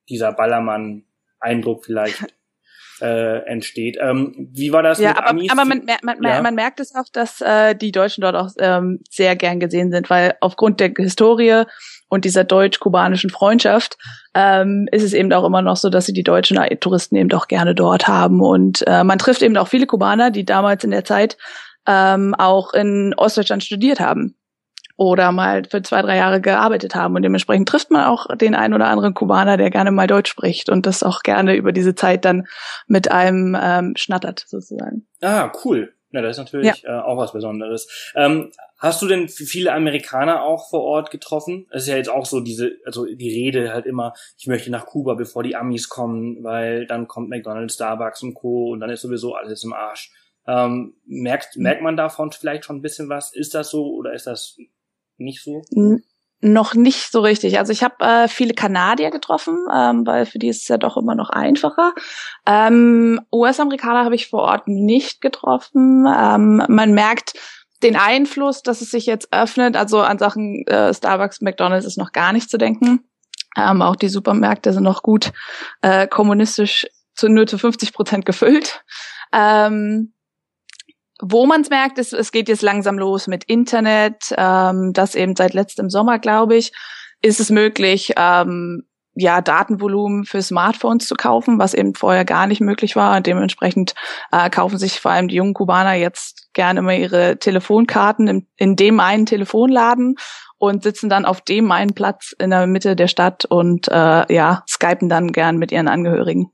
dieser 0.09 0.31
Ballermann-Eindruck 0.31 1.85
vielleicht 1.85 2.33
äh, 3.01 3.39
entsteht. 3.45 3.97
Ähm, 3.99 4.49
wie 4.51 4.71
war 4.71 4.83
das 4.83 4.99
ja, 4.99 5.09
mit 5.09 5.17
aber, 5.17 5.29
Amis? 5.29 5.51
Aber 5.51 5.65
man, 5.65 5.87
man, 6.03 6.23
ja. 6.23 6.41
man 6.41 6.55
merkt 6.55 6.79
es 6.79 6.93
auch, 6.95 7.07
dass 7.11 7.41
äh, 7.41 7.75
die 7.75 7.91
Deutschen 7.91 8.21
dort 8.21 8.35
auch 8.35 8.49
ähm, 8.59 9.01
sehr 9.09 9.35
gern 9.35 9.59
gesehen 9.59 9.91
sind, 9.91 10.09
weil 10.09 10.35
aufgrund 10.41 10.79
der 10.79 10.91
Historie 10.95 11.63
und 12.09 12.25
dieser 12.25 12.43
deutsch-kubanischen 12.43 13.29
Freundschaft 13.29 13.97
ähm, 14.33 14.87
ist 14.91 15.03
es 15.03 15.13
eben 15.13 15.31
auch 15.33 15.45
immer 15.45 15.61
noch 15.61 15.77
so, 15.77 15.89
dass 15.89 16.05
sie 16.05 16.13
die 16.13 16.23
deutschen 16.23 16.57
Touristen 16.79 17.15
eben 17.15 17.31
auch 17.33 17.47
gerne 17.47 17.75
dort 17.75 18.07
haben. 18.07 18.41
Und 18.41 18.85
äh, 18.87 19.03
man 19.03 19.19
trifft 19.19 19.41
eben 19.41 19.57
auch 19.57 19.67
viele 19.67 19.87
Kubaner, 19.87 20.31
die 20.31 20.45
damals 20.45 20.83
in 20.83 20.91
der 20.91 21.03
Zeit 21.03 21.37
ähm, 21.85 22.35
auch 22.35 22.73
in 22.73 23.13
Ostdeutschland 23.17 23.63
studiert 23.63 23.99
haben 23.99 24.35
oder 24.97 25.31
mal 25.31 25.63
für 25.69 25.81
zwei, 25.83 26.01
drei 26.01 26.17
Jahre 26.17 26.41
gearbeitet 26.41 26.95
haben. 26.95 27.15
Und 27.15 27.21
dementsprechend 27.21 27.69
trifft 27.69 27.91
man 27.91 28.05
auch 28.05 28.35
den 28.35 28.55
einen 28.55 28.73
oder 28.73 28.87
anderen 28.87 29.13
Kubaner, 29.13 29.57
der 29.57 29.69
gerne 29.69 29.91
mal 29.91 30.07
Deutsch 30.07 30.29
spricht 30.29 30.69
und 30.69 30.85
das 30.85 31.03
auch 31.03 31.21
gerne 31.21 31.55
über 31.55 31.71
diese 31.71 31.95
Zeit 31.95 32.25
dann 32.25 32.47
mit 32.87 33.11
einem 33.11 33.55
ähm, 33.59 33.93
schnattert, 33.95 34.43
sozusagen. 34.47 35.05
Ah, 35.21 35.51
cool. 35.63 35.93
Ja, 36.11 36.21
das 36.21 36.31
ist 36.31 36.37
natürlich 36.37 36.83
ja. 36.83 36.99
äh, 36.99 37.03
auch 37.03 37.17
was 37.17 37.33
Besonderes. 37.33 38.11
Ähm, 38.15 38.51
hast 38.77 39.01
du 39.01 39.07
denn 39.07 39.27
viele 39.27 39.73
Amerikaner 39.73 40.43
auch 40.43 40.69
vor 40.69 40.81
Ort 40.83 41.11
getroffen? 41.11 41.67
Es 41.69 41.83
ist 41.83 41.89
ja 41.89 41.97
jetzt 41.97 42.09
auch 42.09 42.25
so 42.25 42.39
diese, 42.39 42.77
also 42.85 43.05
die 43.05 43.29
Rede 43.29 43.73
halt 43.73 43.85
immer, 43.85 44.13
ich 44.37 44.47
möchte 44.47 44.71
nach 44.71 44.85
Kuba, 44.85 45.15
bevor 45.15 45.43
die 45.43 45.55
Amis 45.55 45.89
kommen, 45.89 46.43
weil 46.43 46.85
dann 46.87 47.07
kommt 47.07 47.29
McDonald's, 47.29 47.75
Starbucks 47.75 48.23
und 48.23 48.35
Co. 48.35 48.71
und 48.71 48.79
dann 48.79 48.89
ist 48.89 49.01
sowieso 49.01 49.35
alles 49.35 49.63
im 49.63 49.73
Arsch. 49.73 50.11
Ähm, 50.47 50.95
merkt, 51.05 51.57
merkt 51.57 51.81
man 51.81 51.97
davon 51.97 52.31
vielleicht 52.31 52.63
schon 52.63 52.77
ein 52.77 52.81
bisschen 52.81 53.09
was? 53.09 53.33
Ist 53.33 53.53
das 53.53 53.69
so 53.69 53.93
oder 53.93 54.13
ist 54.13 54.27
das 54.27 54.57
nicht 55.17 55.43
so? 55.43 55.61
Noch 56.39 56.75
nicht 56.75 57.11
so 57.11 57.21
richtig. 57.21 57.57
Also 57.57 57.73
ich 57.73 57.83
habe 57.83 58.03
äh, 58.05 58.27
viele 58.27 58.53
Kanadier 58.53 59.09
getroffen, 59.09 59.57
ähm, 59.73 60.05
weil 60.05 60.27
für 60.27 60.37
die 60.37 60.49
ist 60.49 60.61
es 60.61 60.67
ja 60.67 60.77
doch 60.77 60.95
immer 60.95 61.15
noch 61.15 61.31
einfacher. 61.31 61.93
Ähm, 62.45 63.19
US-Amerikaner 63.33 64.05
habe 64.05 64.13
ich 64.13 64.27
vor 64.27 64.41
Ort 64.41 64.67
nicht 64.67 65.21
getroffen. 65.21 66.05
Ähm, 66.07 66.63
man 66.67 66.93
merkt 66.93 67.33
den 67.81 67.95
Einfluss, 67.95 68.61
dass 68.61 68.81
es 68.81 68.91
sich 68.91 69.07
jetzt 69.07 69.33
öffnet. 69.33 69.75
Also 69.75 69.99
an 69.99 70.19
Sachen 70.19 70.65
äh, 70.67 70.93
Starbucks, 70.93 71.41
McDonald's 71.41 71.87
ist 71.87 71.97
noch 71.97 72.11
gar 72.11 72.33
nicht 72.33 72.49
zu 72.49 72.59
denken. 72.59 73.03
Ähm, 73.55 73.81
auch 73.81 73.95
die 73.95 74.09
Supermärkte 74.09 74.73
sind 74.73 74.83
noch 74.83 75.01
gut 75.01 75.31
äh, 75.81 76.07
kommunistisch 76.07 76.85
zu 77.15 77.29
nur 77.29 77.47
zu 77.47 77.57
50 77.57 77.93
Prozent 77.93 78.25
gefüllt. 78.25 78.83
Ähm, 79.33 80.13
wo 81.21 81.45
man 81.45 81.61
es 81.61 81.69
merkt, 81.69 81.97
ist, 81.97 82.13
es 82.13 82.31
geht 82.31 82.49
jetzt 82.49 82.61
langsam 82.61 82.97
los 82.97 83.27
mit 83.27 83.43
Internet, 83.45 84.33
ähm, 84.37 84.91
das 84.93 85.15
eben 85.15 85.35
seit 85.35 85.53
letztem 85.53 85.89
Sommer, 85.89 86.19
glaube 86.19 86.55
ich, 86.55 86.71
ist 87.21 87.39
es 87.39 87.49
möglich, 87.49 88.13
ähm, 88.17 88.83
ja, 89.19 89.41
Datenvolumen 89.41 90.25
für 90.25 90.43
Smartphones 90.43 91.07
zu 91.07 91.15
kaufen, 91.15 91.57
was 91.57 91.73
eben 91.73 91.95
vorher 91.95 92.23
gar 92.23 92.45
nicht 92.45 92.61
möglich 92.61 92.95
war. 92.95 93.17
Und 93.17 93.25
dementsprechend 93.25 93.95
äh, 94.31 94.47
kaufen 94.51 94.77
sich 94.77 94.99
vor 94.99 95.09
allem 95.09 95.27
die 95.27 95.35
jungen 95.35 95.55
Kubaner 95.55 95.93
jetzt 95.93 96.53
gerne 96.53 96.81
immer 96.81 96.93
ihre 96.93 97.39
Telefonkarten 97.39 98.27
in, 98.27 98.47
in 98.57 98.75
dem 98.75 98.99
einen 98.99 99.25
Telefonladen 99.25 100.17
und 100.59 100.83
sitzen 100.83 101.09
dann 101.09 101.25
auf 101.25 101.41
dem 101.41 101.71
einen 101.71 101.95
Platz 101.95 102.35
in 102.37 102.51
der 102.51 102.67
Mitte 102.67 102.95
der 102.95 103.07
Stadt 103.07 103.45
und 103.45 103.87
äh, 103.87 104.31
ja, 104.31 104.63
skypen 104.69 105.09
dann 105.09 105.31
gern 105.31 105.57
mit 105.57 105.71
ihren 105.71 105.87
Angehörigen. 105.87 106.51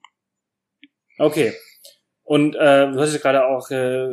Okay. 1.19 1.53
Und 2.23 2.55
äh, 2.55 2.91
du 2.91 2.99
hast 2.99 3.13
ja 3.13 3.19
gerade 3.19 3.45
auch 3.45 3.69
äh, 3.71 4.07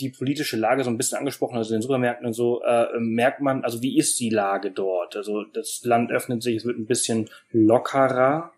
die 0.00 0.10
politische 0.10 0.56
Lage 0.56 0.84
so 0.84 0.90
ein 0.90 0.96
bisschen 0.96 1.18
angesprochen, 1.18 1.56
also 1.56 1.74
in 1.74 1.78
den 1.78 1.82
Supermärkten 1.82 2.26
und 2.26 2.32
so, 2.32 2.62
äh, 2.62 2.86
merkt 2.98 3.40
man, 3.40 3.64
also 3.64 3.82
wie 3.82 3.98
ist 3.98 4.18
die 4.20 4.30
Lage 4.30 4.70
dort? 4.70 5.16
Also 5.16 5.44
das 5.44 5.80
Land 5.84 6.10
öffnet 6.10 6.42
sich, 6.42 6.56
es 6.56 6.64
wird 6.64 6.78
ein 6.78 6.86
bisschen 6.86 7.28
lockerer. 7.52 8.52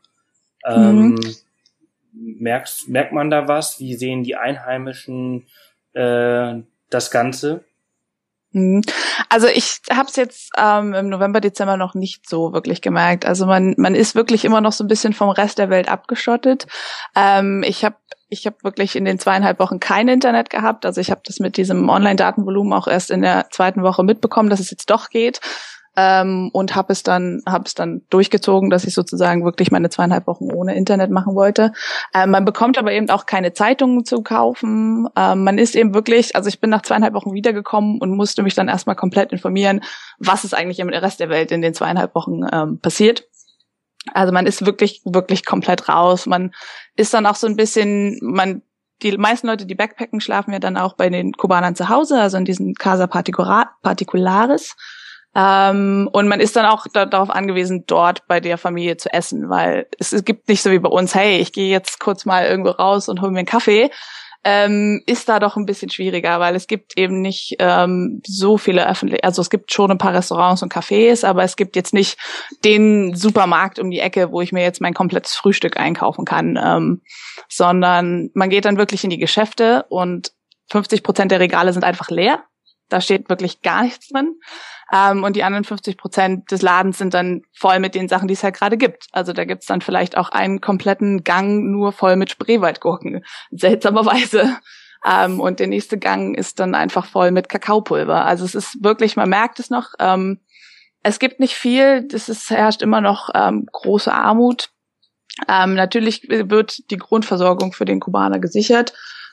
Ähm, 0.65 1.15
mhm. 1.15 1.37
merkt, 2.13 2.89
merkt 2.89 3.13
man 3.13 3.31
da 3.31 3.49
was? 3.49 3.81
Wie 3.81 3.95
sehen 3.95 4.23
die 4.23 4.37
Einheimischen 4.37 5.47
äh, 5.93 6.55
das 6.89 7.11
Ganze? 7.11 7.65
Mhm. 8.53 8.83
Also 9.29 9.49
ich 9.49 9.81
habe 9.91 10.09
es 10.09 10.17
jetzt 10.17 10.51
ähm, 10.57 10.95
im 10.95 11.09
November, 11.09 11.41
Dezember 11.41 11.77
noch 11.77 11.95
nicht 11.95 12.29
so 12.29 12.53
wirklich 12.53 12.81
gemerkt. 12.81 13.25
Also 13.27 13.47
man, 13.47 13.75
man 13.79 13.95
ist 13.95 14.15
wirklich 14.15 14.45
immer 14.45 14.61
noch 14.61 14.73
so 14.73 14.85
ein 14.85 14.89
bisschen 14.89 15.15
vom 15.15 15.31
Rest 15.31 15.59
der 15.59 15.71
Welt 15.71 15.89
abgeschottet. 15.89 16.67
Ähm, 17.17 17.65
ich 17.67 17.85
habe 17.85 17.97
ich 18.33 18.47
hab 18.47 18.65
wirklich 18.65 18.97
in 18.97 19.05
den 19.05 19.19
zweieinhalb 19.19 19.59
Wochen 19.59 19.79
kein 19.79 20.09
Internet 20.09 20.49
gehabt. 20.49 20.87
Also 20.87 21.01
ich 21.01 21.11
habe 21.11 21.21
das 21.25 21.39
mit 21.39 21.59
diesem 21.59 21.89
Online-Datenvolumen 21.89 22.73
auch 22.73 22.89
erst 22.89 23.11
in 23.11 23.21
der 23.21 23.47
zweiten 23.51 23.83
Woche 23.83 24.03
mitbekommen, 24.03 24.49
dass 24.49 24.59
es 24.59 24.71
jetzt 24.71 24.91
doch 24.91 25.11
geht 25.11 25.41
ähm, 25.97 26.49
und 26.55 26.75
habe 26.75 26.93
es 26.93 27.03
dann 27.03 27.43
habe 27.47 27.65
es 27.67 27.75
dann 27.75 28.03
durchgezogen, 28.09 28.71
dass 28.71 28.85
ich 28.85 28.95
sozusagen 28.95 29.45
wirklich 29.45 29.71
meine 29.71 29.91
zweieinhalb 29.91 30.27
Wochen 30.27 30.51
ohne 30.51 30.75
Internet 30.75 31.11
machen 31.11 31.35
wollte. 31.35 31.73
Ähm, 32.15 32.31
man 32.31 32.47
bekommt 32.47 32.79
aber 32.79 32.93
eben 32.93 33.11
auch 33.11 33.27
keine 33.27 33.53
Zeitungen 33.53 34.07
zu 34.07 34.23
kaufen. 34.23 35.09
Ähm, 35.15 35.45
man 35.45 35.59
ist 35.59 35.77
eben 35.77 35.93
wirklich, 35.93 36.35
also 36.35 36.49
ich 36.49 36.61
bin 36.61 36.71
nach 36.71 36.83
zweieinhalb 36.83 37.13
Wochen 37.13 37.35
wiedergekommen 37.35 37.99
und 38.01 38.17
musste 38.17 38.43
mich 38.43 38.55
dann 38.55 38.69
erstmal 38.69 38.97
komplett 38.97 39.33
informieren, 39.33 39.83
was 40.19 40.45
ist 40.45 40.55
eigentlich 40.55 40.81
im 40.81 40.89
Rest 40.89 41.21
der 41.21 41.29
Welt 41.29 41.53
in 41.53 41.61
den 41.61 41.75
zweieinhalb 41.75 42.15
Wochen 42.15 42.41
ähm, 42.51 42.81
passiert. 42.81 43.25
Also 44.13 44.33
man 44.33 44.47
ist 44.47 44.67
wirklich 44.67 45.01
wirklich 45.05 45.45
komplett 45.45 45.89
raus. 45.89 46.27
Man 46.27 46.53
ist 46.97 47.15
dann 47.15 47.27
auch 47.27 47.37
so 47.37 47.47
ein 47.47 47.57
bisschen, 47.57 48.19
man 48.23 48.63
die 49.03 49.17
meisten 49.17 49.47
Leute, 49.49 49.67
die 49.67 49.75
backpacken, 49.75 50.21
schlafen 50.21 50.53
ja 50.53 50.59
dann 50.59 50.77
auch 50.77 50.95
bei 50.95 51.09
den 51.09 51.33
Kubanern 51.33 51.75
zu 51.75 51.89
Hause, 51.89 52.21
also 52.21 52.37
in 52.37 52.45
diesen 52.45 52.75
Casa 52.75 53.07
Particularis. 53.07 54.77
Ähm, 55.35 56.09
und 56.13 56.29
man 56.29 56.41
ist 56.41 56.57
dann 56.57 56.67
auch 56.67 56.87
da, 56.93 57.07
darauf 57.07 57.31
angewiesen, 57.31 57.85
dort 57.87 58.27
bei 58.29 58.39
der 58.41 58.59
Familie 58.59 58.99
zu 58.99 59.13
essen, 59.13 59.49
weil 59.49 59.87
es, 59.99 60.13
es 60.13 60.25
gibt 60.25 60.49
nicht 60.49 60.63
so 60.63 60.71
wie 60.71 60.79
bei 60.79 60.91
uns, 60.91 61.15
hey, 61.15 61.39
ich 61.39 61.53
gehe 61.53 61.71
jetzt 61.71 62.01
kurz 62.01 62.27
mal 62.27 62.45
irgendwo 62.45 62.71
raus 62.71 63.09
und 63.09 63.23
hole 63.23 63.33
mir 63.33 63.39
einen 63.39 63.47
Kaffee, 63.47 63.91
ähm, 64.45 65.03
ist 65.07 65.29
da 65.29 65.39
doch 65.39 65.57
ein 65.57 65.67
bisschen 65.67 65.91
schwieriger, 65.91 66.41
weil 66.41 66.57
es 66.57 66.67
gibt 66.67 66.99
eben 66.99 67.21
nicht 67.21 67.57
ähm, 67.61 68.21
so 68.27 68.59
viele 68.59 68.89
öffentliche, 68.89 69.23
also 69.23 69.41
es 69.41 69.51
gibt 69.51 69.73
schon 69.73 69.91
ein 69.91 69.99
paar 69.99 70.15
Restaurants 70.15 70.63
und 70.63 70.73
Cafés, 70.73 71.25
aber 71.25 71.45
es 71.45 71.57
gibt 71.57 71.77
jetzt 71.77 71.95
nicht 71.95 72.19
den 72.65 73.15
Supermarkt 73.15 73.79
um 73.79 73.91
die 73.91 74.01
Ecke, 74.01 74.33
wo 74.33 74.41
ich 74.41 74.53
mir 74.53 74.63
jetzt 74.63 74.81
mein 74.81 74.95
komplettes 74.95 75.35
Frühstück 75.35 75.77
einkaufen 75.77 76.25
kann, 76.25 76.59
ähm, 76.63 77.03
sondern 77.49 78.31
man 78.35 78.51
geht 78.51 78.65
dann 78.65 78.79
wirklich 78.79 79.05
in 79.05 79.11
die 79.11 79.19
Geschäfte 79.19 79.85
und 79.89 80.33
50 80.71 81.03
Prozent 81.03 81.31
der 81.31 81.41
Regale 81.41 81.73
sind 81.73 81.85
einfach 81.85 82.11
leer. 82.11 82.43
Da 82.89 83.01
steht 83.01 83.29
wirklich 83.29 83.63
gar 83.63 83.83
nichts 83.83 84.09
drin. 84.09 84.35
Ähm, 84.93 85.25
und 85.25 85.37
die 85.37 85.43
anderen 85.43 85.65
50 85.65 85.97
Prozent 85.97 86.51
des 86.51 86.61
Ladens 86.61 86.99
sind 86.99 87.15
dann 87.15 87.43
voll 87.53 87.79
mit 87.79 87.95
den 87.95 88.09
Sachen, 88.09 88.29
die 88.29 88.35
es 88.35 88.43
halt 88.43 88.57
gerade 88.57 88.77
gibt. 88.77 89.07
Also 89.13 89.33
da 89.33 89.45
gibt's 89.45 89.67
dann 89.67 89.81
vielleicht 89.81 90.19
auch 90.19 90.29
einen 90.29 90.61
kompletten 90.61 91.25
Gang 91.25 91.71
nur 91.71 91.93
voll 91.93 92.17
mit 92.17 92.31
Spreewaldgurken. 92.31 93.25
Seltsamerweise. 93.51 94.59
Ähm, 95.05 95.41
und 95.41 95.61
der 95.61 95.67
nächste 95.67 95.99
Gang 95.99 96.37
ist 96.37 96.61
dann 96.61 96.75
einfach 96.75 97.07
voll 97.07 97.31
mit 97.31 97.49
Kakaopulver. 97.49 98.25
Also 98.25 98.45
es 98.45 98.55
ist 98.55 98.85
wirklich, 98.85 99.17
man 99.17 99.31
merkt 99.31 99.59
es 99.59 99.71
noch. 99.71 99.95
Ähm, 99.99 100.41
es 101.03 101.19
gibt 101.19 101.41
nicht 101.41 101.55
viel. 101.55 102.07
Es 102.13 102.29
ist, 102.29 102.51
herrscht 102.51 102.83
immer 102.83 103.01
noch 103.01 103.31
ähm, 103.35 103.67
große 103.73 104.13
Armut. 104.13 104.71
Ähm, 105.49 105.75
natürlich 105.75 106.29
wird 106.29 106.91
die 106.91 106.99
Grundversorgung 106.99 107.73
für 107.73 107.87
den 107.87 107.99
Kubaner 107.99 108.39
gesichert. 108.39 108.93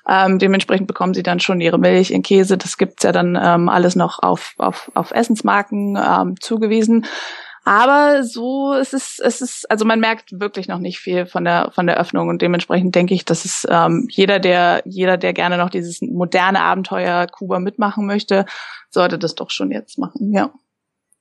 Ähm, 0.09 0.39
dementsprechend 0.39 0.87
bekommen 0.87 1.13
sie 1.13 1.21
dann 1.21 1.39
schon 1.39 1.61
ihre 1.61 1.77
Milch, 1.77 2.09
ihren 2.09 2.23
Käse. 2.23 2.57
Das 2.57 2.77
gibt's 2.77 3.03
ja 3.03 3.11
dann 3.11 3.37
ähm, 3.41 3.69
alles 3.69 3.95
noch 3.95 4.23
auf, 4.23 4.55
auf, 4.57 4.91
auf 4.95 5.11
Essensmarken 5.11 5.95
ähm, 5.97 6.35
zugewiesen. 6.39 7.05
Aber 7.63 8.23
so 8.23 8.73
ist 8.73 8.95
es, 8.95 9.19
es 9.19 9.41
ist, 9.41 9.69
also 9.69 9.85
man 9.85 9.99
merkt 9.99 10.39
wirklich 10.39 10.67
noch 10.67 10.79
nicht 10.79 10.97
viel 10.99 11.27
von 11.27 11.43
der 11.43 11.69
von 11.71 11.85
der 11.85 11.99
Öffnung 11.99 12.29
und 12.29 12.41
dementsprechend 12.41 12.95
denke 12.95 13.13
ich, 13.13 13.25
dass 13.25 13.45
es 13.45 13.67
ähm, 13.69 14.07
jeder, 14.09 14.39
der 14.39 14.81
jeder, 14.85 15.17
der 15.17 15.33
gerne 15.33 15.57
noch 15.57 15.69
dieses 15.69 16.01
moderne 16.01 16.61
Abenteuer 16.61 17.27
Kuba 17.27 17.59
mitmachen 17.59 18.07
möchte, 18.07 18.45
sollte 18.89 19.19
das 19.19 19.35
doch 19.35 19.51
schon 19.51 19.69
jetzt 19.69 19.99
machen. 19.99 20.33
Ja. 20.33 20.51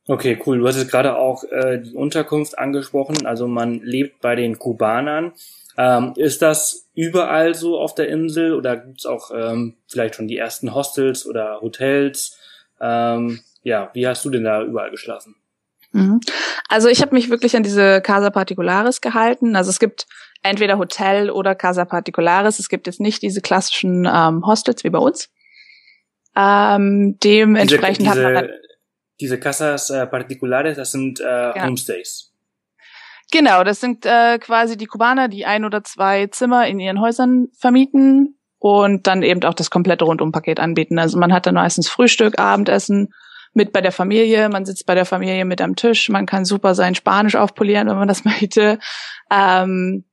Okay, 0.06 0.40
cool. 0.46 0.60
Du 0.60 0.66
hast 0.66 0.78
jetzt 0.78 0.90
gerade 0.90 1.18
auch 1.18 1.44
äh, 1.44 1.82
die 1.82 1.94
Unterkunft 1.94 2.58
angesprochen. 2.58 3.26
Also 3.26 3.46
man 3.46 3.80
lebt 3.82 4.22
bei 4.22 4.34
den 4.36 4.58
Kubanern. 4.58 5.32
Ähm, 5.78 6.12
ist 6.16 6.42
das 6.42 6.88
überall 6.92 7.54
so 7.54 7.78
auf 7.78 7.94
der 7.94 8.08
Insel 8.08 8.52
oder 8.52 8.76
gibt's 8.76 9.06
auch 9.06 9.30
ähm, 9.32 9.76
vielleicht 9.86 10.16
schon 10.16 10.26
die 10.26 10.36
ersten 10.36 10.74
Hostels 10.74 11.24
oder 11.24 11.60
Hotels? 11.60 12.36
Ähm, 12.80 13.40
ja, 13.62 13.88
wie 13.94 14.08
hast 14.08 14.24
du 14.24 14.30
denn 14.30 14.42
da 14.42 14.62
überall 14.62 14.90
geschlafen? 14.90 15.36
Mhm. 15.92 16.20
Also 16.68 16.88
ich 16.88 17.00
habe 17.00 17.14
mich 17.14 17.30
wirklich 17.30 17.56
an 17.56 17.62
diese 17.62 18.00
Casa 18.00 18.30
Particularis 18.30 19.00
gehalten. 19.00 19.54
Also 19.54 19.70
es 19.70 19.78
gibt 19.78 20.06
entweder 20.42 20.78
Hotel 20.78 21.30
oder 21.30 21.54
Casa 21.54 21.84
Particularis. 21.84 22.58
Es 22.58 22.68
gibt 22.68 22.88
jetzt 22.88 23.00
nicht 23.00 23.22
diese 23.22 23.40
klassischen 23.40 24.04
ähm, 24.12 24.44
Hostels 24.44 24.82
wie 24.82 24.90
bei 24.90 24.98
uns. 24.98 25.30
Ähm, 26.34 27.18
dementsprechend 27.22 28.06
diese, 28.06 28.14
diese, 28.14 28.26
hat 28.26 28.34
man 28.34 28.50
diese 29.20 29.38
Casas 29.38 29.90
äh, 29.90 30.06
Particulares, 30.06 30.76
das 30.76 30.90
sind 30.90 31.20
äh, 31.20 31.24
ja. 31.24 31.64
Homestays. 31.64 32.32
Genau, 33.30 33.62
das 33.62 33.80
sind 33.80 34.06
äh, 34.06 34.38
quasi 34.38 34.76
die 34.76 34.86
Kubaner, 34.86 35.28
die 35.28 35.44
ein 35.44 35.64
oder 35.64 35.84
zwei 35.84 36.28
Zimmer 36.28 36.66
in 36.66 36.80
ihren 36.80 37.00
Häusern 37.00 37.48
vermieten 37.58 38.38
und 38.58 39.06
dann 39.06 39.22
eben 39.22 39.42
auch 39.44 39.54
das 39.54 39.70
komplette 39.70 40.04
Rundumpaket 40.04 40.60
anbieten. 40.60 40.98
Also 40.98 41.18
man 41.18 41.32
hat 41.32 41.46
dann 41.46 41.54
meistens 41.54 41.88
Frühstück, 41.88 42.38
Abendessen 42.38 43.12
mit 43.52 43.72
bei 43.72 43.80
der 43.80 43.92
Familie, 43.92 44.48
man 44.48 44.64
sitzt 44.64 44.86
bei 44.86 44.94
der 44.94 45.04
Familie 45.04 45.44
mit 45.44 45.60
am 45.60 45.76
Tisch, 45.76 46.08
man 46.08 46.26
kann 46.26 46.44
super 46.44 46.74
sein 46.74 46.94
Spanisch 46.94 47.36
aufpolieren, 47.36 47.88
wenn 47.88 47.98
man 47.98 48.08
das 48.08 48.24
möchte. 48.24 48.78
Ähm, 49.30 50.04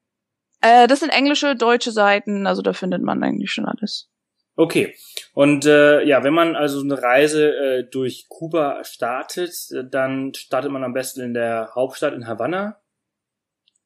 Äh, 0.61 0.87
das 0.87 1.01
sind 1.01 1.09
englische, 1.09 1.55
deutsche 1.55 1.91
Seiten, 1.91 2.47
also 2.47 2.63
da 2.63 2.73
findet 2.73 3.03
man 3.03 3.23
eigentlich 3.23 3.51
schon 3.51 3.65
alles. 3.65 4.09
Okay. 4.59 4.93
Und 5.33 5.65
äh, 5.65 6.03
ja, 6.03 6.21
wenn 6.25 6.33
man 6.33 6.57
also 6.57 6.81
eine 6.81 7.01
Reise 7.01 7.55
äh, 7.55 7.83
durch 7.89 8.25
Kuba 8.27 8.83
startet, 8.83 9.53
äh, 9.71 9.85
dann 9.89 10.33
startet 10.33 10.69
man 10.69 10.83
am 10.83 10.91
besten 10.91 11.21
in 11.21 11.33
der 11.33 11.69
Hauptstadt 11.75 12.13
in 12.13 12.27
Havanna. 12.27 12.75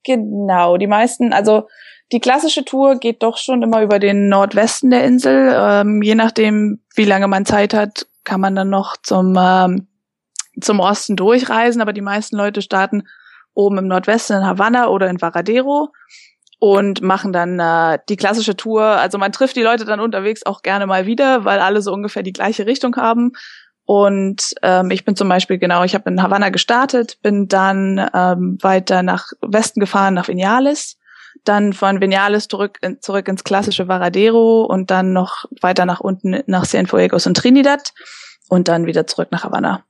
Genau, 0.03 0.77
die 0.77 0.87
meisten, 0.87 1.31
also 1.31 1.67
die 2.11 2.19
klassische 2.19 2.65
Tour 2.65 2.95
geht 2.95 3.21
doch 3.21 3.37
schon 3.37 3.61
immer 3.61 3.83
über 3.83 3.99
den 3.99 4.29
Nordwesten 4.29 4.89
der 4.89 5.03
Insel. 5.03 5.53
Ähm, 5.55 6.01
je 6.01 6.15
nachdem, 6.15 6.81
wie 6.95 7.05
lange 7.05 7.27
man 7.27 7.45
Zeit 7.45 7.75
hat, 7.75 8.07
kann 8.23 8.41
man 8.41 8.55
dann 8.55 8.71
noch 8.71 8.97
zum 8.97 9.37
ähm, 9.39 9.87
zum 10.59 10.79
Osten 10.79 11.15
durchreisen. 11.15 11.83
Aber 11.83 11.93
die 11.93 12.01
meisten 12.01 12.35
Leute 12.35 12.63
starten 12.63 13.03
oben 13.53 13.77
im 13.77 13.87
Nordwesten 13.87 14.37
in 14.37 14.47
Havanna 14.47 14.87
oder 14.87 15.07
in 15.07 15.21
Varadero 15.21 15.93
und 16.63 17.01
machen 17.01 17.33
dann 17.33 17.59
äh, 17.59 17.99
die 18.07 18.15
klassische 18.15 18.55
Tour. 18.55 18.83
Also 18.83 19.17
man 19.17 19.33
trifft 19.33 19.57
die 19.57 19.63
Leute 19.63 19.83
dann 19.83 19.99
unterwegs 19.99 20.45
auch 20.45 20.61
gerne 20.61 20.87
mal 20.87 21.05
wieder, 21.05 21.43
weil 21.43 21.59
alle 21.59 21.81
so 21.81 21.91
ungefähr 21.91 22.23
die 22.23 22.31
gleiche 22.31 22.65
Richtung 22.65 22.95
haben. 22.95 23.33
Und 23.83 24.55
ähm, 24.61 24.89
ich 24.89 25.03
bin 25.03 25.17
zum 25.17 25.27
Beispiel 25.27 25.57
genau, 25.57 25.83
ich 25.83 25.93
habe 25.93 26.09
in 26.09 26.23
Havanna 26.23 26.51
gestartet, 26.51 27.17
bin 27.21 27.49
dann 27.49 28.09
ähm, 28.13 28.57
weiter 28.61 29.03
nach 29.03 29.33
Westen 29.41 29.81
gefahren, 29.81 30.13
nach 30.13 30.29
Vinales, 30.29 30.97
dann 31.43 31.73
von 31.73 31.99
Vinales 31.99 32.47
zurück, 32.47 32.77
in, 32.79 33.01
zurück 33.01 33.27
ins 33.27 33.43
klassische 33.43 33.89
Varadero 33.89 34.61
und 34.63 34.89
dann 34.89 35.11
noch 35.11 35.43
weiter 35.59 35.85
nach 35.85 35.99
unten 35.99 36.43
nach 36.45 36.65
Cienfuegos 36.65 37.27
und 37.27 37.35
Trinidad 37.35 37.91
und 38.47 38.69
dann 38.69 38.85
wieder 38.85 39.05
zurück 39.05 39.27
nach 39.31 39.43
Havanna. 39.43 39.83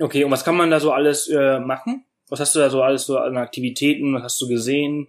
Okay, 0.00 0.24
und 0.24 0.32
was 0.32 0.44
kann 0.44 0.56
man 0.56 0.72
da 0.72 0.80
so 0.80 0.90
alles 0.90 1.28
äh, 1.28 1.60
machen? 1.60 2.04
Was 2.28 2.40
hast 2.40 2.56
du 2.56 2.58
da 2.58 2.68
so 2.68 2.82
alles 2.82 3.06
so 3.06 3.16
an 3.16 3.36
Aktivitäten? 3.36 4.12
Was 4.12 4.24
hast 4.24 4.42
du 4.42 4.48
gesehen? 4.48 5.06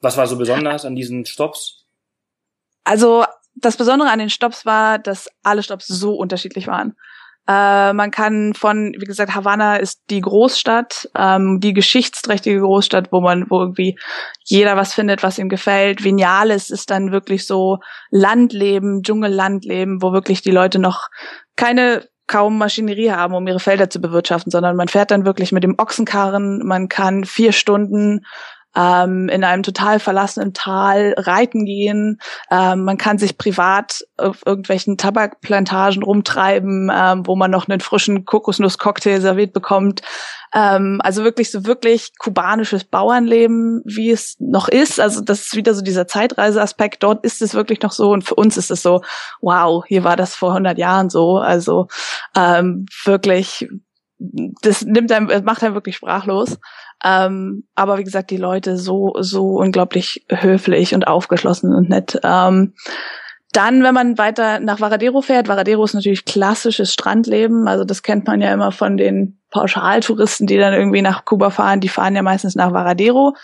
Was 0.00 0.16
war 0.16 0.26
so 0.26 0.36
besonders 0.36 0.84
an 0.84 0.94
diesen 0.94 1.26
Stops? 1.26 1.86
Also 2.84 3.24
das 3.54 3.76
Besondere 3.76 4.10
an 4.10 4.18
den 4.18 4.30
Stops 4.30 4.64
war, 4.64 4.98
dass 4.98 5.28
alle 5.42 5.62
Stops 5.62 5.86
so 5.86 6.14
unterschiedlich 6.14 6.66
waren. 6.66 6.96
Äh, 7.48 7.92
man 7.94 8.10
kann 8.10 8.54
von, 8.54 8.94
wie 8.98 9.06
gesagt, 9.06 9.34
Havanna 9.34 9.76
ist 9.76 10.02
die 10.10 10.20
Großstadt, 10.20 11.10
ähm, 11.16 11.58
die 11.60 11.72
geschichtsträchtige 11.72 12.60
Großstadt, 12.60 13.10
wo 13.12 13.20
man, 13.20 13.50
wo 13.50 13.60
irgendwie 13.60 13.98
jeder 14.44 14.76
was 14.76 14.94
findet, 14.94 15.22
was 15.22 15.38
ihm 15.38 15.48
gefällt. 15.48 16.04
Vinales 16.04 16.70
ist 16.70 16.90
dann 16.90 17.12
wirklich 17.12 17.46
so 17.46 17.78
Landleben, 18.10 19.02
Dschungellandleben, 19.02 20.00
wo 20.02 20.12
wirklich 20.12 20.42
die 20.42 20.52
Leute 20.52 20.78
noch 20.78 21.08
keine 21.56 22.08
kaum 22.28 22.58
Maschinerie 22.58 23.10
haben, 23.10 23.34
um 23.34 23.46
ihre 23.48 23.58
Felder 23.58 23.90
zu 23.90 24.00
bewirtschaften, 24.00 24.52
sondern 24.52 24.76
man 24.76 24.86
fährt 24.86 25.10
dann 25.10 25.24
wirklich 25.24 25.50
mit 25.50 25.64
dem 25.64 25.74
Ochsenkarren, 25.76 26.64
man 26.64 26.88
kann 26.88 27.24
vier 27.24 27.50
Stunden 27.50 28.24
ähm, 28.76 29.28
in 29.28 29.44
einem 29.44 29.62
total 29.62 29.98
verlassenen 29.98 30.54
Tal 30.54 31.14
reiten 31.16 31.64
gehen. 31.64 32.20
Ähm, 32.50 32.84
man 32.84 32.98
kann 32.98 33.18
sich 33.18 33.36
privat 33.36 34.04
auf 34.16 34.42
irgendwelchen 34.46 34.96
Tabakplantagen 34.96 36.02
rumtreiben, 36.02 36.90
ähm, 36.94 37.26
wo 37.26 37.36
man 37.36 37.50
noch 37.50 37.68
einen 37.68 37.80
frischen 37.80 38.24
Kokosnusscocktail 38.24 39.20
serviert 39.20 39.52
bekommt. 39.52 40.02
Ähm, 40.52 41.00
also 41.02 41.24
wirklich 41.24 41.50
so 41.50 41.64
wirklich 41.64 42.12
kubanisches 42.18 42.84
Bauernleben, 42.84 43.82
wie 43.84 44.10
es 44.10 44.36
noch 44.38 44.68
ist. 44.68 45.00
Also 45.00 45.20
das 45.20 45.46
ist 45.46 45.56
wieder 45.56 45.74
so 45.74 45.82
dieser 45.82 46.06
Zeitreiseaspekt. 46.06 47.02
Dort 47.02 47.24
ist 47.24 47.42
es 47.42 47.54
wirklich 47.54 47.82
noch 47.82 47.92
so 47.92 48.10
und 48.10 48.22
für 48.22 48.34
uns 48.34 48.56
ist 48.56 48.70
es 48.70 48.82
so, 48.82 49.02
wow, 49.40 49.84
hier 49.86 50.04
war 50.04 50.16
das 50.16 50.34
vor 50.34 50.50
100 50.50 50.78
Jahren 50.78 51.10
so. 51.10 51.38
Also 51.38 51.88
ähm, 52.36 52.86
wirklich 53.04 53.68
das 54.20 54.82
nimmt 54.82 55.10
einem, 55.12 55.44
macht 55.44 55.64
einem 55.64 55.74
wirklich 55.74 55.96
sprachlos. 55.96 56.58
Ähm, 57.04 57.64
aber 57.74 57.98
wie 57.98 58.04
gesagt, 58.04 58.30
die 58.30 58.36
Leute 58.36 58.76
so, 58.76 59.14
so 59.20 59.58
unglaublich 59.58 60.24
höflich 60.28 60.94
und 60.94 61.06
aufgeschlossen 61.06 61.74
und 61.74 61.88
nett. 61.88 62.18
Ähm, 62.22 62.74
dann, 63.52 63.82
wenn 63.82 63.94
man 63.94 64.16
weiter 64.16 64.60
nach 64.60 64.80
Varadero 64.80 65.22
fährt, 65.22 65.48
Varadero 65.48 65.82
ist 65.84 65.94
natürlich 65.94 66.24
klassisches 66.24 66.92
Strandleben. 66.92 67.66
Also 67.66 67.84
das 67.84 68.02
kennt 68.02 68.26
man 68.26 68.40
ja 68.40 68.52
immer 68.52 68.70
von 68.70 68.96
den 68.96 69.40
Pauschaltouristen, 69.50 70.46
die 70.46 70.58
dann 70.58 70.72
irgendwie 70.72 71.02
nach 71.02 71.24
Kuba 71.24 71.50
fahren. 71.50 71.80
Die 71.80 71.88
fahren 71.88 72.14
ja 72.14 72.22
meistens 72.22 72.54
nach 72.54 72.72
Varadero. 72.72 73.34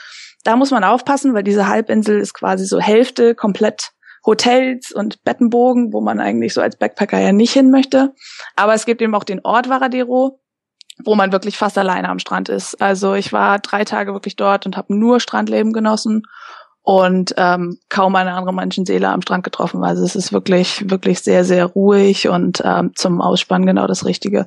Da 0.44 0.54
muss 0.54 0.70
man 0.70 0.84
aufpassen, 0.84 1.34
weil 1.34 1.42
diese 1.42 1.66
Halbinsel 1.66 2.20
ist 2.20 2.34
quasi 2.34 2.66
so 2.66 2.78
Hälfte 2.78 3.34
komplett 3.34 3.90
Hotels 4.24 4.92
und 4.92 5.24
Bettenbogen, 5.24 5.92
wo 5.92 6.00
man 6.00 6.20
eigentlich 6.20 6.54
so 6.54 6.60
als 6.60 6.76
Backpacker 6.76 7.18
ja 7.18 7.32
nicht 7.32 7.52
hin 7.52 7.70
möchte. 7.70 8.12
Aber 8.54 8.74
es 8.74 8.86
gibt 8.86 9.02
eben 9.02 9.14
auch 9.14 9.24
den 9.24 9.40
Ort 9.44 9.68
Varadero, 9.68 10.40
wo 11.04 11.14
man 11.14 11.32
wirklich 11.32 11.56
fast 11.56 11.76
alleine 11.78 12.08
am 12.08 12.18
Strand 12.18 12.48
ist. 12.48 12.80
Also 12.80 13.14
ich 13.14 13.32
war 13.32 13.58
drei 13.58 13.84
Tage 13.84 14.12
wirklich 14.12 14.36
dort 14.36 14.66
und 14.66 14.76
habe 14.76 14.96
nur 14.96 15.20
Strandleben 15.20 15.72
genossen 15.72 16.22
und 16.82 17.34
ähm, 17.36 17.78
kaum 17.88 18.14
eine 18.14 18.32
andere 18.34 18.54
Menschenseele 18.54 19.08
am 19.08 19.22
Strand 19.22 19.44
getroffen. 19.44 19.84
Also 19.84 20.04
es 20.04 20.16
ist 20.16 20.32
wirklich, 20.32 20.88
wirklich 20.88 21.20
sehr, 21.20 21.44
sehr 21.44 21.66
ruhig 21.66 22.28
und 22.28 22.62
ähm, 22.64 22.92
zum 22.94 23.20
Ausspannen 23.20 23.66
genau 23.66 23.86
das 23.86 24.04
Richtige. 24.04 24.46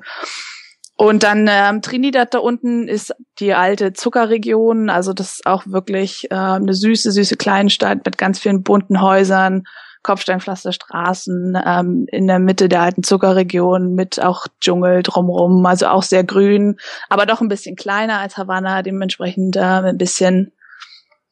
Und 0.96 1.24
dann 1.24 1.48
ähm, 1.50 1.82
Trinidad 1.82 2.34
da 2.34 2.40
unten 2.40 2.88
ist 2.88 3.14
die 3.40 3.54
alte 3.54 3.94
Zuckerregion, 3.94 4.90
also 4.90 5.14
das 5.14 5.36
ist 5.36 5.46
auch 5.46 5.64
wirklich 5.66 6.30
äh, 6.30 6.36
eine 6.36 6.74
süße, 6.74 7.12
süße 7.12 7.38
Kleinstadt 7.38 8.06
mit 8.06 8.18
ganz 8.18 8.40
vielen 8.40 8.64
bunten 8.64 9.02
Häusern, 9.02 9.64
Kopfsteinpflasterstraßen 10.02 11.58
ähm, 11.66 12.06
in 12.12 12.28
der 12.28 12.40
Mitte 12.40 12.70
der 12.70 12.82
alten 12.82 13.04
Zuckerregion 13.04 13.96
mit 13.96 14.22
auch 14.22 14.48
Dschungel 14.62 15.04
drumrum, 15.04 15.66
also 15.66 15.88
auch 15.88 16.04
sehr 16.04 16.24
grün, 16.24 16.80
aber 17.10 17.26
doch 17.26 17.42
ein 17.42 17.50
bisschen 17.50 17.76
kleiner 17.76 18.20
als 18.20 18.38
Havanna, 18.38 18.82
dementsprechend 18.82 19.58
äh, 19.58 19.60
ein 19.60 19.98
bisschen 19.98 20.54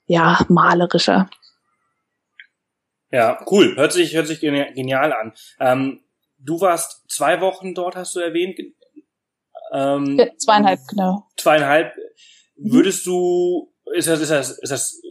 ja 0.06 0.40
malerischer. 0.50 1.30
Ja, 3.10 3.40
cool. 3.50 3.76
Hört 3.78 3.94
sich 3.94 4.14
hört 4.14 4.28
sich 4.28 4.42
genial 4.42 5.14
an. 5.14 5.34
Ähm, 5.60 6.02
du 6.38 6.60
warst 6.60 7.10
zwei 7.10 7.40
Wochen 7.40 7.74
dort, 7.74 7.96
hast 7.96 8.16
du 8.16 8.20
erwähnt. 8.20 8.60
Ähm, 9.72 10.18
ja, 10.18 10.28
zweieinhalb, 10.38 10.80
genau. 10.90 11.26
Zweieinhalb. 11.38 11.94
Würdest 12.58 13.06
du, 13.06 13.74
ist 13.94 14.08
das, 14.08 14.20
ist 14.20 14.32
das, 14.32 14.50
ist 14.58 14.72
das 14.72 15.02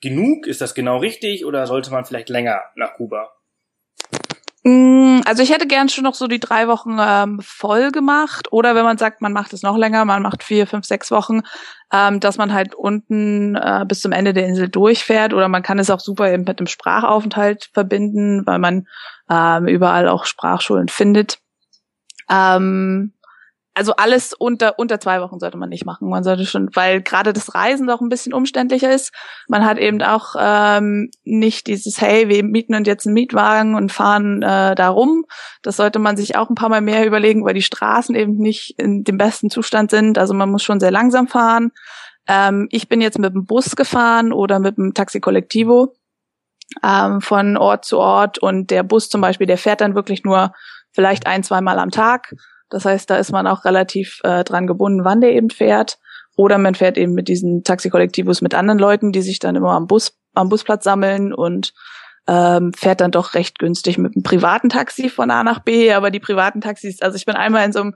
genug? 0.00 0.46
Ist 0.46 0.60
das 0.60 0.74
genau 0.74 0.98
richtig 0.98 1.44
oder 1.44 1.66
sollte 1.66 1.90
man 1.90 2.04
vielleicht 2.04 2.28
länger 2.28 2.62
nach 2.74 2.94
Kuba? 2.94 3.32
Mm, 4.66 5.20
also 5.24 5.44
ich 5.44 5.50
hätte 5.50 5.68
gern 5.68 5.88
schon 5.88 6.02
noch 6.02 6.16
so 6.16 6.26
die 6.26 6.40
drei 6.40 6.66
Wochen 6.66 6.96
ähm, 7.00 7.38
voll 7.40 7.92
gemacht. 7.92 8.48
Oder 8.50 8.74
wenn 8.74 8.84
man 8.84 8.98
sagt, 8.98 9.20
man 9.22 9.32
macht 9.32 9.52
es 9.52 9.62
noch 9.62 9.76
länger, 9.76 10.04
man 10.04 10.22
macht 10.22 10.42
vier, 10.42 10.66
fünf, 10.66 10.84
sechs 10.84 11.12
Wochen, 11.12 11.42
ähm, 11.92 12.18
dass 12.18 12.36
man 12.36 12.52
halt 12.52 12.74
unten 12.74 13.54
äh, 13.54 13.84
bis 13.86 14.00
zum 14.00 14.10
Ende 14.10 14.34
der 14.34 14.46
Insel 14.46 14.68
durchfährt. 14.68 15.34
Oder 15.34 15.46
man 15.48 15.62
kann 15.62 15.78
es 15.78 15.88
auch 15.88 16.00
super 16.00 16.32
eben 16.32 16.42
mit 16.42 16.58
einem 16.58 16.66
Sprachaufenthalt 16.66 17.70
verbinden, 17.74 18.44
weil 18.44 18.58
man 18.58 18.88
ähm, 19.30 19.68
überall 19.68 20.08
auch 20.08 20.24
Sprachschulen 20.24 20.88
findet. 20.88 21.38
Ähm, 22.28 23.12
also 23.76 23.92
alles 23.94 24.32
unter 24.32 24.78
unter 24.78 24.98
zwei 25.00 25.20
Wochen 25.20 25.38
sollte 25.38 25.58
man 25.58 25.68
nicht 25.68 25.84
machen. 25.84 26.08
Man 26.08 26.24
sollte 26.24 26.46
schon, 26.46 26.70
weil 26.74 27.02
gerade 27.02 27.34
das 27.34 27.54
Reisen 27.54 27.86
doch 27.86 28.00
ein 28.00 28.08
bisschen 28.08 28.32
umständlicher 28.32 28.90
ist. 28.90 29.12
Man 29.48 29.66
hat 29.66 29.76
eben 29.76 30.00
auch 30.00 30.34
ähm, 30.38 31.10
nicht 31.24 31.66
dieses 31.66 32.00
Hey, 32.00 32.30
wir 32.30 32.42
mieten 32.42 32.74
uns 32.74 32.88
jetzt 32.88 33.06
einen 33.06 33.12
Mietwagen 33.12 33.74
und 33.74 33.92
fahren 33.92 34.42
äh, 34.42 34.74
da 34.74 34.88
rum. 34.88 35.26
Das 35.60 35.76
sollte 35.76 35.98
man 35.98 36.16
sich 36.16 36.36
auch 36.36 36.48
ein 36.48 36.54
paar 36.54 36.70
Mal 36.70 36.80
mehr 36.80 37.06
überlegen, 37.06 37.44
weil 37.44 37.52
die 37.52 37.60
Straßen 37.60 38.14
eben 38.14 38.38
nicht 38.38 38.78
in 38.78 39.04
dem 39.04 39.18
besten 39.18 39.50
Zustand 39.50 39.90
sind. 39.90 40.16
Also 40.16 40.32
man 40.32 40.50
muss 40.50 40.62
schon 40.62 40.80
sehr 40.80 40.90
langsam 40.90 41.28
fahren. 41.28 41.70
Ähm, 42.26 42.68
ich 42.70 42.88
bin 42.88 43.02
jetzt 43.02 43.18
mit 43.18 43.34
dem 43.34 43.44
Bus 43.44 43.76
gefahren 43.76 44.32
oder 44.32 44.58
mit 44.58 44.78
dem 44.78 44.94
Taxi 44.94 45.20
Collectivo 45.20 45.92
ähm, 46.82 47.20
von 47.20 47.58
Ort 47.58 47.84
zu 47.84 47.98
Ort 47.98 48.38
und 48.38 48.70
der 48.70 48.84
Bus 48.84 49.10
zum 49.10 49.20
Beispiel, 49.20 49.46
der 49.46 49.58
fährt 49.58 49.82
dann 49.82 49.94
wirklich 49.94 50.24
nur 50.24 50.54
vielleicht 50.92 51.26
ein, 51.26 51.42
zwei 51.42 51.60
Mal 51.60 51.78
am 51.78 51.90
Tag 51.90 52.32
das 52.68 52.84
heißt, 52.84 53.08
da 53.10 53.16
ist 53.16 53.32
man 53.32 53.46
auch 53.46 53.64
relativ 53.64 54.20
äh, 54.24 54.44
dran 54.44 54.66
gebunden, 54.66 55.04
wann 55.04 55.20
der 55.20 55.32
eben 55.32 55.50
fährt. 55.50 55.98
Oder 56.36 56.58
man 56.58 56.74
fährt 56.74 56.98
eben 56.98 57.14
mit 57.14 57.28
diesen 57.28 57.64
Taxikollektivus 57.64 58.42
mit 58.42 58.54
anderen 58.54 58.78
Leuten, 58.78 59.12
die 59.12 59.22
sich 59.22 59.38
dann 59.38 59.56
immer 59.56 59.72
am 59.72 59.86
Bus, 59.86 60.18
am 60.34 60.50
Busplatz 60.50 60.84
sammeln 60.84 61.32
und 61.32 61.72
ähm, 62.28 62.72
fährt 62.74 63.00
dann 63.00 63.10
doch 63.10 63.34
recht 63.34 63.58
günstig 63.58 63.98
mit 63.98 64.14
einem 64.14 64.22
privaten 64.22 64.68
Taxi 64.68 65.08
von 65.08 65.30
A 65.30 65.44
nach 65.44 65.60
B. 65.60 65.92
Aber 65.92 66.10
die 66.10 66.20
privaten 66.20 66.60
Taxis, 66.60 67.00
also 67.00 67.16
ich 67.16 67.24
bin 67.24 67.36
einmal 67.36 67.64
in 67.64 67.72
so 67.72 67.80
einem 67.80 67.94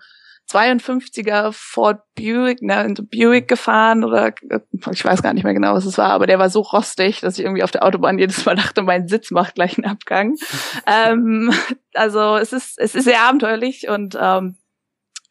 52er 0.51 1.53
Ford 1.53 2.01
Buick, 2.17 2.61
ne, 2.63 2.83
in 2.85 2.97
so 2.97 3.05
Buick 3.05 3.47
gefahren 3.47 4.05
oder 4.05 4.29
äh, 4.49 4.61
ich 4.91 5.05
weiß 5.05 5.23
gar 5.23 5.33
nicht 5.33 5.45
mehr 5.45 5.55
genau, 5.55 5.75
was 5.75 5.85
es 5.85 5.97
war, 5.97 6.11
aber 6.11 6.27
der 6.27 6.39
war 6.39 6.51
so 6.51 6.61
rostig, 6.61 7.21
dass 7.21 7.39
ich 7.39 7.45
irgendwie 7.45 7.63
auf 7.63 7.71
der 7.71 7.85
Autobahn 7.85 8.19
jedes 8.19 8.45
Mal 8.45 8.57
dachte, 8.57 8.83
mein 8.83 9.07
Sitz 9.07 9.31
macht 9.31 9.55
gleich 9.55 9.79
einen 9.79 9.91
Abgang. 9.91 10.35
ähm, 10.87 11.53
also 11.95 12.37
es 12.37 12.53
ist 12.53 12.79
es 12.79 12.95
ist 12.95 13.05
sehr 13.05 13.23
abenteuerlich 13.23 13.89
und 13.89 14.19
ähm, 14.21 14.57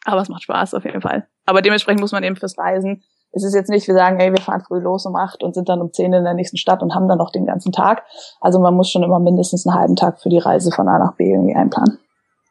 aber 0.06 0.22
es 0.22 0.30
macht 0.30 0.44
Spaß 0.44 0.74
auf 0.74 0.86
jeden 0.86 1.02
Fall. 1.02 1.28
Aber 1.46 1.62
dementsprechend 1.62 2.02
muss 2.02 2.12
man 2.12 2.24
eben 2.24 2.36
fürs 2.36 2.58
Reisen. 2.58 3.04
Es 3.32 3.44
ist 3.44 3.54
jetzt 3.54 3.70
nicht, 3.70 3.88
wir 3.88 3.94
sagen, 3.94 4.20
ey, 4.20 4.32
wir 4.32 4.42
fahren 4.42 4.62
früh 4.62 4.80
los 4.80 5.06
um 5.06 5.16
acht 5.16 5.44
und 5.44 5.54
sind 5.54 5.70
dann 5.70 5.82
um 5.82 5.94
zehn 5.94 6.14
in 6.14 6.24
der 6.24 6.34
nächsten 6.34 6.58
Stadt 6.58 6.82
und 6.82 6.96
haben 6.96 7.08
dann 7.08 7.20
noch 7.20 7.32
den 7.32 7.46
ganzen 7.46 7.72
Tag. 7.72 8.04
Also 8.42 8.60
man 8.60 8.74
muss 8.74 8.90
schon 8.90 9.04
immer 9.04 9.20
mindestens 9.20 9.68
einen 9.68 9.78
halben 9.78 9.96
Tag 9.96 10.20
für 10.22 10.30
die 10.30 10.40
Reise 10.40 10.72
von 10.72 10.88
A 10.88 10.98
nach 10.98 11.16
B 11.16 11.32
irgendwie 11.32 11.56
einplanen. 11.56 12.00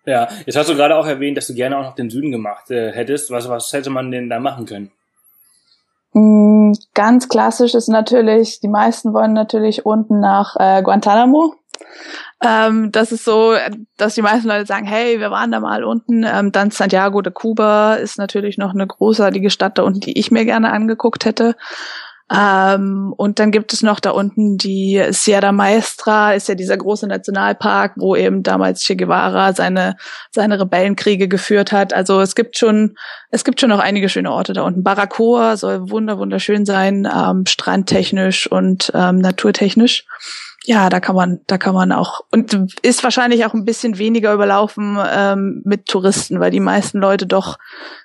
Ja, 0.05 0.29
jetzt 0.47 0.57
hast 0.57 0.71
du 0.71 0.75
gerade 0.75 0.97
auch 0.97 1.07
erwähnt, 1.07 1.37
dass 1.37 1.49
du 1.49 1.55
gerne 1.55 1.77
auch 1.77 1.83
noch 1.83 1.95
den 1.95 2.11
Süden 2.11 2.31
gemacht 2.31 2.71
äh, 2.71 2.93
hättest. 2.93 3.31
Was, 3.31 3.49
was 3.49 3.73
hätte 3.73 3.91
man 3.91 4.11
denn 4.11 4.31
da 4.31 4.39
machen 4.39 4.65
können? 4.67 4.91
Mm, 6.13 6.73
ganz 6.95 7.29
klassisch 7.29 7.75
ist 7.75 7.89
natürlich, 7.89 8.61
die 8.61 8.69
meisten 8.69 9.13
wollen 9.13 9.33
natürlich 9.33 9.85
unten 9.85 10.21
nach 10.21 10.57
äh, 10.59 10.83
Guantanamo. 10.83 11.55
Ähm, 12.41 12.93
das 12.93 13.11
ist 13.11 13.25
so, 13.25 13.55
dass 13.97 14.15
die 14.15 14.23
meisten 14.23 14.47
Leute 14.47 14.67
sagen, 14.67 14.87
hey, 14.87 15.19
wir 15.19 15.31
waren 15.31 15.51
da 15.51 15.61
mal 15.61 15.83
unten. 15.83 16.25
Ähm, 16.25 16.53
dann 16.53 16.71
Santiago 16.71 17.21
de 17.21 17.33
Cuba 17.33 17.95
ist 17.95 18.19
natürlich 18.19 18.59
noch 18.59 18.75
eine 18.75 18.87
großartige 18.87 19.51
Stadt 19.51 19.79
da 19.79 19.83
unten, 19.83 20.01
die 20.01 20.19
ich 20.19 20.31
mir 20.31 20.45
gerne 20.45 20.71
angeguckt 20.71 21.25
hätte. 21.25 21.57
Ähm, 22.31 23.15
und 23.17 23.39
dann 23.39 23.51
gibt 23.51 23.73
es 23.73 23.83
noch 23.83 24.01
da 24.01 24.11
unten 24.11 24.59
die 24.59 25.03
Sierra 25.11 25.51
Maestra, 25.51 26.35
ist 26.35 26.47
ja 26.49 26.55
dieser 26.55 26.77
große 26.77 27.07
Nationalpark, 27.07 27.95
wo 27.97 28.15
eben 28.15 28.43
damals 28.43 28.83
Che 28.85 28.97
Guevara 28.97 29.55
seine, 29.55 29.97
seine 30.31 30.61
Rebellenkriege 30.61 31.27
geführt 31.27 31.73
hat. 31.73 31.95
Also 31.95 32.21
es 32.21 32.35
gibt 32.35 32.59
schon, 32.59 32.97
es 33.31 33.45
gibt 33.45 33.61
schon 33.61 33.71
noch 33.71 33.79
einige 33.79 34.11
schöne 34.11 34.31
Orte 34.31 34.53
da 34.53 34.63
unten. 34.63 34.83
Baracoa 34.83 35.57
soll 35.57 35.91
wunder, 35.91 36.19
wunderschön 36.19 36.67
sein, 36.67 37.09
ähm, 37.11 37.47
strandtechnisch 37.47 38.47
und 38.47 38.93
ähm, 38.95 39.19
naturtechnisch 39.19 40.05
ja, 40.69 40.91
da 40.91 41.01
kann 41.01 41.17
man, 41.17 41.41
da 41.47 41.57
kann 41.57 41.75
man 41.75 41.93
auch 41.93 42.21
und 42.31 42.53
ist 42.83 43.03
wahrscheinlich 43.03 43.47
auch 43.47 43.55
ein 43.55 43.65
bisschen 43.65 43.97
weniger 43.97 44.35
überlaufen 44.35 44.99
ähm, 45.11 45.63
mit 45.65 45.87
Touristen, 45.87 46.41
weil 46.41 46.51
die 46.51 46.61
meisten 46.61 46.99
Leute 46.99 47.27
doch, 47.27 47.59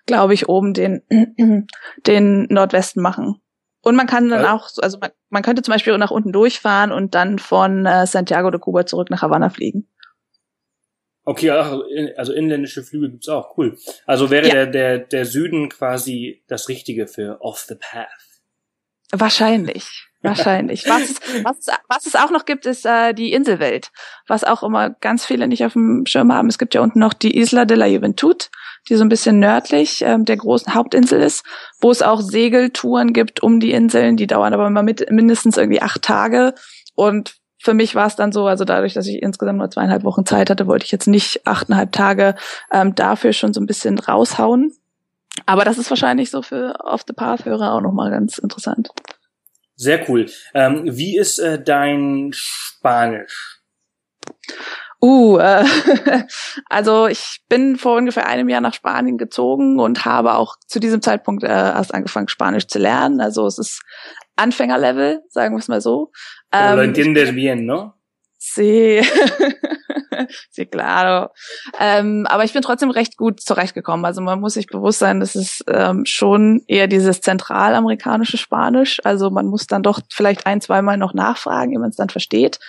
glaube 0.06 0.34
ich, 0.34 0.48
oben 0.48 0.74
den 0.74 1.02
den 2.08 2.46
Nordwesten 2.46 3.04
machen. 3.04 3.42
Und 3.82 3.98
man 3.98 4.08
kann 4.08 4.30
dann 4.30 4.46
auch, 4.46 4.70
also 4.78 4.98
man, 4.98 5.12
man 5.30 5.44
könnte 5.44 5.62
zum 5.62 5.74
Beispiel 5.74 5.98
nach 5.98 6.10
unten 6.10 6.32
durchfahren 6.32 6.94
und 6.94 7.16
dann 7.16 7.38
von 7.38 7.86
äh, 7.86 8.08
Santiago 8.08 8.50
de 8.50 8.62
Cuba 8.62 8.86
zurück 8.86 9.10
nach 9.10 9.22
Havanna 9.22 9.50
fliegen. 9.50 9.90
Okay, 11.26 11.50
also 11.50 12.32
inländische 12.32 12.82
Flüge 12.82 13.10
gibt's 13.12 13.28
auch, 13.28 13.58
cool. 13.58 13.78
Also 14.06 14.30
wäre 14.30 14.48
ja. 14.48 14.54
der, 14.54 14.68
der, 14.68 15.00
der 15.00 15.26
Süden 15.26 15.68
quasi 15.68 16.46
das 16.48 16.70
Richtige 16.70 17.08
für 17.08 17.42
Off 17.42 17.66
the 17.68 17.76
Path. 17.76 18.08
Wahrscheinlich. 19.12 20.13
Wahrscheinlich. 20.24 20.86
Was, 20.88 21.16
was, 21.44 21.68
was 21.90 22.06
es 22.06 22.16
auch 22.16 22.32
noch 22.32 22.46
gibt, 22.46 22.66
ist 22.66 22.86
äh, 22.86 23.14
die 23.14 23.34
Inselwelt. 23.34 23.92
Was 24.28 24.46
auch 24.46 24.64
immer 24.64 24.90
ganz 24.90 25.26
viele 25.26 25.48
nicht 25.48 25.66
auf 25.66 25.74
dem 25.74 26.06
Schirm 26.06 26.32
haben. 26.32 26.48
Es 26.48 26.58
gibt 26.58 26.74
ja 26.74 26.82
unten 26.82 27.00
noch 27.00 27.14
die 27.14 27.38
Isla 27.38 27.66
de 27.66 27.76
la 27.76 27.86
Juventud, 27.86 28.50
die 28.88 28.96
so 28.96 29.04
ein 29.04 29.10
bisschen 29.10 29.40
nördlich 29.40 30.02
ähm, 30.02 30.24
der 30.24 30.38
großen 30.38 30.74
Hauptinsel 30.74 31.22
ist, 31.22 31.46
wo 31.82 31.92
es 31.92 32.02
auch 32.02 32.22
Segeltouren 32.22 33.12
gibt 33.12 33.44
um 33.44 33.60
die 33.60 33.72
Inseln. 33.72 34.16
Die 34.16 34.28
dauern 34.28 34.54
aber 34.54 34.66
immer 34.66 34.84
mit, 34.84 35.12
mindestens 35.12 35.58
irgendwie 35.58 35.82
acht 35.82 36.02
Tage. 36.02 36.54
Und 36.96 37.36
für 37.62 37.74
mich 37.74 37.94
war 37.94 38.08
es 38.08 38.16
dann 38.16 38.32
so, 38.32 38.48
also 38.48 38.64
dadurch, 38.64 38.94
dass 38.94 39.08
ich 39.08 39.22
insgesamt 39.22 39.60
nur 39.60 39.70
zweieinhalb 39.70 40.04
Wochen 40.06 40.26
Zeit 40.26 40.50
hatte, 40.50 40.68
wollte 40.68 40.86
ich 40.86 40.92
jetzt 40.92 41.08
nicht 41.08 41.46
achteinhalb 41.46 41.92
Tage 41.92 42.36
ähm, 42.72 42.96
dafür 42.96 43.34
schon 43.34 43.54
so 43.54 43.60
ein 43.60 43.68
bisschen 43.68 44.00
raushauen. 44.00 44.74
Aber 45.46 45.66
das 45.66 45.78
ist 45.78 45.90
wahrscheinlich 45.90 46.30
so 46.32 46.42
für 46.42 46.76
Off 46.80 47.04
the 47.08 47.14
Path-Hörer 47.14 47.74
auch 47.74 47.82
nochmal 47.82 48.12
ganz 48.12 48.38
interessant. 48.38 48.90
Sehr 49.76 50.10
cool. 50.10 50.30
Ähm, 50.54 50.84
wie 50.86 51.18
ist 51.18 51.40
äh, 51.40 51.62
dein 51.62 52.32
Spanisch? 52.34 53.62
Uh, 55.02 55.38
äh, 55.38 55.66
also 56.70 57.08
ich 57.08 57.42
bin 57.50 57.76
vor 57.76 57.98
ungefähr 57.98 58.26
einem 58.26 58.48
Jahr 58.48 58.62
nach 58.62 58.74
Spanien 58.74 59.18
gezogen 59.18 59.80
und 59.80 60.06
habe 60.06 60.36
auch 60.36 60.56
zu 60.66 60.80
diesem 60.80 61.02
Zeitpunkt 61.02 61.44
äh, 61.44 61.48
erst 61.48 61.94
angefangen, 61.94 62.30
Spanisch 62.30 62.68
zu 62.68 62.80
lernen. 62.80 63.20
Also 63.20 63.46
es 63.46 63.58
ist 63.58 63.82
Anfängerlevel, 64.38 65.22
sagen 65.28 65.56
wir 65.56 65.60
es 65.60 65.68
mal 65.68 65.82
so. 65.82 66.12
Ähm, 66.54 66.78
Lo 66.78 66.84
entiendes 66.84 67.36
bien, 67.36 67.66
¿no? 67.66 67.94
Sí. 68.46 69.02
sí, 70.52 70.66
claro. 70.66 71.30
Ähm, 71.80 72.28
aber 72.30 72.44
ich 72.44 72.52
bin 72.52 72.62
trotzdem 72.62 72.90
recht 72.90 73.16
gut 73.16 73.40
zurechtgekommen. 73.40 74.06
Also 74.06 74.20
man 74.20 74.42
muss 74.42 74.56
sich 74.56 74.68
bewusst 74.68 75.00
sein, 75.00 75.22
das 75.22 75.34
ist 75.34 75.64
ähm, 75.70 76.04
schon 76.06 76.62
eher 76.68 76.88
dieses 76.88 77.22
zentralamerikanische 77.22 78.38
Spanisch. 78.38 79.00
Also 79.06 79.30
man 79.30 79.48
muss 79.48 79.68
dann 79.68 79.82
doch 79.82 80.02
vielleicht 80.12 80.46
ein, 80.46 80.60
zweimal 80.60 80.98
noch 80.98 81.14
nachfragen, 81.14 81.72
wie 81.72 81.78
man 81.78 81.92
es 81.92 81.96
dann 81.96 82.10
versteht. 82.10 82.60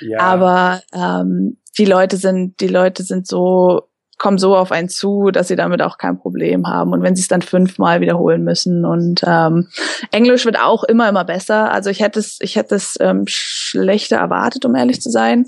Ja. 0.00 0.20
Aber 0.20 0.82
ähm, 0.92 1.58
die 1.76 1.86
Leute 1.86 2.18
sind, 2.18 2.60
die 2.60 2.68
Leute 2.68 3.02
sind 3.02 3.26
so, 3.26 3.88
kommen 4.18 4.38
so 4.38 4.56
auf 4.56 4.72
einen 4.72 4.88
zu, 4.88 5.30
dass 5.30 5.48
sie 5.48 5.56
damit 5.56 5.82
auch 5.82 5.98
kein 5.98 6.18
Problem 6.18 6.66
haben. 6.66 6.92
Und 6.92 7.02
wenn 7.02 7.16
sie 7.16 7.22
es 7.22 7.28
dann 7.28 7.42
fünfmal 7.42 8.00
wiederholen 8.00 8.42
müssen. 8.44 8.84
Und 8.84 9.22
ähm, 9.26 9.68
Englisch 10.10 10.44
wird 10.44 10.58
auch 10.58 10.84
immer, 10.84 11.08
immer 11.08 11.24
besser. 11.24 11.70
Also 11.70 11.90
ich 11.90 12.00
hätte 12.00 12.18
es, 12.18 12.38
ich 12.40 12.56
hätte 12.56 12.74
es 12.74 12.96
ähm, 13.00 13.24
schlechter 13.26 14.16
erwartet, 14.16 14.64
um 14.64 14.74
ehrlich 14.74 15.00
zu 15.00 15.10
sein. 15.10 15.46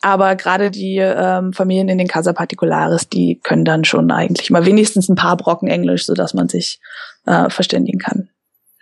Aber 0.00 0.36
gerade 0.36 0.70
die 0.70 0.98
ähm, 0.98 1.52
Familien 1.52 1.88
in 1.88 1.98
den 1.98 2.08
Casa 2.08 2.32
Particulares, 2.32 3.08
die 3.08 3.40
können 3.42 3.64
dann 3.64 3.84
schon 3.84 4.10
eigentlich 4.10 4.50
mal 4.50 4.66
wenigstens 4.66 5.08
ein 5.08 5.16
paar 5.16 5.36
Brocken 5.36 5.68
Englisch, 5.68 6.04
so 6.04 6.14
dass 6.14 6.34
man 6.34 6.48
sich 6.48 6.80
äh, 7.26 7.48
verständigen 7.48 7.98
kann. 7.98 8.28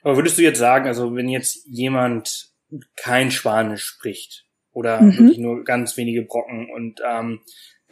Aber 0.02 0.16
würdest 0.16 0.36
du 0.36 0.42
jetzt 0.42 0.58
sagen, 0.58 0.88
also 0.88 1.14
wenn 1.14 1.28
jetzt 1.28 1.64
jemand 1.66 2.50
kein 2.96 3.30
Spanisch 3.30 3.84
spricht, 3.84 4.46
oder 4.72 5.00
mhm. 5.00 5.18
wirklich 5.18 5.38
nur 5.38 5.64
ganz 5.64 5.96
wenige 5.96 6.22
Brocken 6.22 6.68
und 6.70 7.00
ähm, 7.06 7.40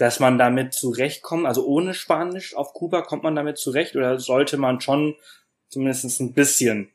dass 0.01 0.19
man 0.19 0.39
damit 0.39 0.73
zurechtkommt, 0.73 1.47
also 1.47 1.67
ohne 1.67 1.93
Spanisch 1.93 2.57
auf 2.57 2.73
Kuba 2.73 3.03
kommt 3.03 3.23
man 3.23 3.37
damit 3.37 3.59
zurecht 3.59 3.97
oder 3.97 4.19
sollte 4.19 4.57
man 4.57 4.81
schon 4.81 5.15
zumindest 5.69 6.21
ein 6.21 6.33
bisschen 6.33 6.91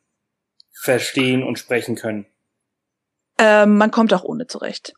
verstehen 0.71 1.43
und 1.43 1.59
sprechen 1.59 1.95
können? 1.95 2.25
Ähm, 3.37 3.77
man 3.77 3.91
kommt 3.91 4.13
auch 4.13 4.23
ohne 4.23 4.47
zurecht. 4.47 4.93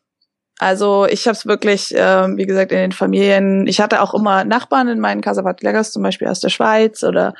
Also 0.58 1.06
ich 1.06 1.26
habe 1.26 1.36
es 1.36 1.46
wirklich, 1.46 1.94
äh, 1.94 2.36
wie 2.36 2.46
gesagt, 2.46 2.72
in 2.72 2.78
den 2.78 2.92
Familien. 2.92 3.66
Ich 3.66 3.80
hatte 3.80 4.02
auch 4.02 4.14
immer 4.14 4.44
Nachbarn 4.44 4.88
in 4.88 4.98
meinen 4.98 5.20
Casabatlegas, 5.20 5.92
zum 5.92 6.02
Beispiel 6.02 6.28
aus 6.28 6.40
der 6.40 6.48
Schweiz 6.48 7.04
oder 7.04 7.34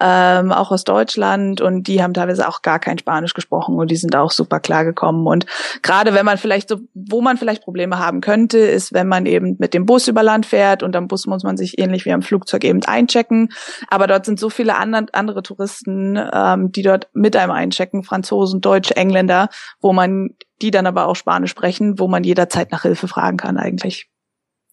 ähm, 0.00 0.52
auch 0.52 0.70
aus 0.70 0.84
Deutschland, 0.84 1.60
und 1.60 1.84
die 1.84 2.02
haben 2.02 2.14
teilweise 2.14 2.48
auch 2.48 2.62
gar 2.62 2.78
kein 2.78 2.98
Spanisch 2.98 3.34
gesprochen 3.34 3.76
und 3.76 3.90
die 3.90 3.96
sind 3.96 4.16
auch 4.16 4.30
super 4.30 4.60
klar 4.60 4.84
gekommen. 4.84 5.26
Und 5.26 5.46
gerade 5.82 6.14
wenn 6.14 6.26
man 6.26 6.38
vielleicht 6.38 6.68
so, 6.68 6.80
wo 6.94 7.20
man 7.20 7.36
vielleicht 7.36 7.62
Probleme 7.62 7.98
haben 7.98 8.20
könnte, 8.20 8.58
ist, 8.58 8.92
wenn 8.92 9.08
man 9.08 9.26
eben 9.26 9.56
mit 9.58 9.74
dem 9.74 9.86
Bus 9.86 10.08
über 10.08 10.22
Land 10.22 10.46
fährt 10.46 10.82
und 10.82 10.96
am 10.96 11.08
Bus 11.08 11.26
muss 11.26 11.42
man 11.42 11.56
sich 11.56 11.78
ähnlich 11.78 12.04
wie 12.04 12.12
am 12.12 12.22
Flugzeug 12.22 12.64
eben 12.64 12.82
einchecken. 12.84 13.50
Aber 13.88 14.06
dort 14.06 14.26
sind 14.26 14.40
so 14.40 14.50
viele 14.50 14.76
andere, 14.76 15.06
andere 15.12 15.42
Touristen, 15.42 16.18
ähm, 16.32 16.72
die 16.72 16.82
dort 16.82 17.08
mit 17.12 17.36
einem 17.36 17.52
einchecken, 17.52 18.02
Franzosen, 18.02 18.60
Deutsche, 18.60 18.96
Engländer, 18.96 19.48
wo 19.80 19.92
man 19.92 20.30
die 20.62 20.70
dann 20.70 20.86
aber 20.86 21.06
auch 21.06 21.16
Spanisch 21.16 21.50
sprechen, 21.50 21.98
wo 21.98 22.08
man 22.08 22.24
jederzeit 22.24 22.72
nach 22.72 22.82
Hilfe 22.82 23.08
fragen 23.08 23.36
kann 23.36 23.56
eigentlich. 23.56 24.08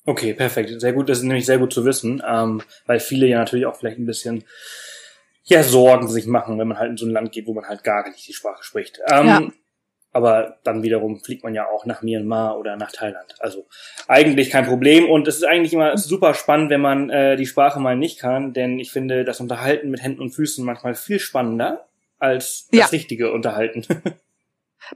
Okay, 0.05 0.33
perfekt. 0.33 0.81
Sehr 0.81 0.93
gut, 0.93 1.09
das 1.09 1.19
ist 1.19 1.25
nämlich 1.25 1.45
sehr 1.45 1.59
gut 1.59 1.73
zu 1.73 1.85
wissen, 1.85 2.23
ähm, 2.27 2.61
weil 2.87 2.99
viele 2.99 3.27
ja 3.27 3.37
natürlich 3.37 3.67
auch 3.67 3.75
vielleicht 3.75 3.99
ein 3.99 4.05
bisschen 4.05 4.43
ja 5.43 5.63
Sorgen 5.63 6.07
sich 6.07 6.25
machen, 6.27 6.59
wenn 6.59 6.67
man 6.67 6.77
halt 6.77 6.91
in 6.91 6.97
so 6.97 7.05
ein 7.05 7.11
Land 7.11 7.31
geht, 7.31 7.47
wo 7.47 7.53
man 7.53 7.65
halt 7.65 7.83
gar 7.83 8.07
nicht 8.07 8.27
die 8.27 8.33
Sprache 8.33 8.63
spricht. 8.63 8.99
Ähm, 9.09 9.27
ja. 9.27 9.41
Aber 10.13 10.57
dann 10.63 10.83
wiederum 10.83 11.21
fliegt 11.21 11.43
man 11.43 11.53
ja 11.53 11.69
auch 11.69 11.85
nach 11.85 12.01
Myanmar 12.01 12.59
oder 12.59 12.75
nach 12.75 12.91
Thailand. 12.91 13.35
Also 13.39 13.65
eigentlich 14.07 14.49
kein 14.49 14.65
Problem. 14.65 15.09
Und 15.09 15.27
es 15.27 15.37
ist 15.37 15.45
eigentlich 15.45 15.73
immer 15.73 15.97
super 15.97 16.33
spannend, 16.33 16.69
wenn 16.69 16.81
man 16.81 17.09
äh, 17.09 17.37
die 17.37 17.45
Sprache 17.45 17.79
mal 17.79 17.95
nicht 17.95 18.19
kann, 18.19 18.51
denn 18.51 18.77
ich 18.77 18.91
finde 18.91 19.23
das 19.23 19.39
Unterhalten 19.39 19.89
mit 19.89 20.03
Händen 20.03 20.21
und 20.21 20.31
Füßen 20.31 20.65
manchmal 20.65 20.95
viel 20.95 21.19
spannender 21.19 21.87
als 22.19 22.67
das 22.71 22.79
ja. 22.79 22.85
richtige 22.87 23.31
Unterhalten. 23.31 23.85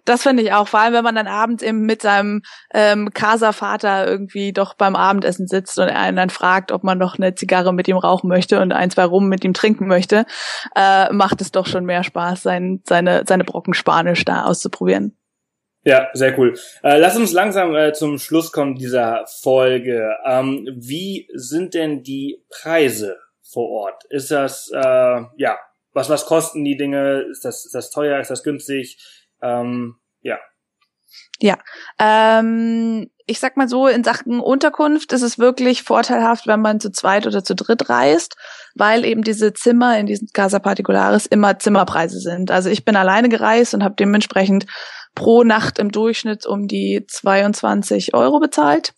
Das 0.04 0.24
finde 0.24 0.44
ich 0.44 0.54
auch, 0.54 0.68
vor 0.68 0.80
allem 0.80 0.94
wenn 0.94 1.04
man 1.04 1.16
dann 1.16 1.28
abends 1.28 1.64
eben 1.64 1.82
mit 1.82 2.02
seinem 2.02 2.42
ähm, 2.74 3.12
Casa-Vater 3.14 4.08
irgendwie 4.08 4.54
doch 4.54 4.74
beim 4.74 4.96
Abendessen 4.96 5.48
sitzt 5.48 5.78
und 5.80 5.88
er 5.88 6.00
einen 6.00 6.18
dann 6.18 6.30
fragt, 6.30 6.72
ob 6.72 6.84
man 6.84 6.98
noch 6.98 7.18
eine 7.18 7.36
Zigarre 7.36 7.74
mit 7.74 7.88
ihm 7.88 7.98
rauchen 7.98 8.28
möchte 8.28 8.60
und 8.62 8.72
ein, 8.72 8.92
zwei 8.92 9.06
Rum 9.06 9.28
mit 9.30 9.44
ihm 9.44 9.54
trinken 9.54 9.88
möchte, 9.88 10.26
äh, 10.76 11.12
macht 11.14 11.42
es 11.42 11.52
doch 11.52 11.68
schon 11.68 11.86
mehr 11.86 12.04
Spaß, 12.04 12.44
sein, 12.44 12.82
seine, 12.86 13.24
seine 13.28 13.44
Brocken 13.44 13.74
Spanisch 13.74 14.26
da 14.26 14.46
auszuprobieren. 14.46 15.18
Ja, 15.86 16.10
sehr 16.14 16.38
cool. 16.40 16.58
Äh, 16.82 16.98
lass 16.98 17.16
uns 17.16 17.32
langsam 17.32 17.76
äh, 17.76 17.94
zum 17.94 18.18
Schluss 18.18 18.52
kommen 18.52 18.74
dieser 18.74 19.24
Folge. 19.42 20.16
Ähm, 20.26 20.68
wie 20.76 21.28
sind 21.36 21.76
denn 21.76 22.02
die 22.02 22.44
Preise 22.50 23.18
vor 23.44 23.70
Ort? 23.70 24.04
Ist 24.10 24.32
das, 24.32 24.72
äh, 24.74 25.22
ja, 25.38 25.60
was, 25.94 26.10
was 26.10 26.26
kosten 26.26 26.66
die 26.66 26.76
Dinge? 26.76 27.28
Ist 27.30 27.46
das, 27.46 27.66
ist 27.66 27.76
das 27.76 27.92
teuer? 27.92 28.20
Ist 28.20 28.32
das 28.32 28.42
günstig? 28.42 28.98
Ähm, 29.42 29.96
ja. 30.22 30.38
Ja, 31.40 31.58
ähm, 32.00 33.10
ich 33.28 33.40
sag 33.40 33.58
mal 33.58 33.68
so, 33.68 33.88
in 33.88 34.04
Sachen 34.04 34.40
Unterkunft 34.40 35.12
ist 35.12 35.24
es 35.24 35.40
wirklich 35.40 35.84
vorteilhaft, 35.84 36.48
wenn 36.48 36.62
man 36.62 36.80
zu 36.80 36.92
zweit 36.92 37.26
oder 37.26 37.44
zu 37.44 37.56
dritt 37.56 37.90
reist, 37.90 38.36
weil 38.76 39.04
eben 39.04 39.24
diese 39.24 39.54
Zimmer 39.54 39.98
in 39.98 40.06
diesen 40.06 40.30
Casa 40.32 40.60
Particulares 40.60 41.26
immer 41.26 41.58
Zimmerpreise 41.58 42.20
sind. 42.20 42.52
Also 42.52 42.70
ich 42.70 42.86
bin 42.86 42.96
alleine 42.96 43.30
gereist 43.30 43.74
und 43.74 43.84
habe 43.84 43.96
dementsprechend 43.96 44.66
pro 45.16 45.44
Nacht 45.44 45.80
im 45.80 45.92
Durchschnitt 45.92 46.46
um 46.46 46.68
die 46.68 47.06
22 47.08 48.14
Euro 48.14 48.40
bezahlt, 48.40 48.94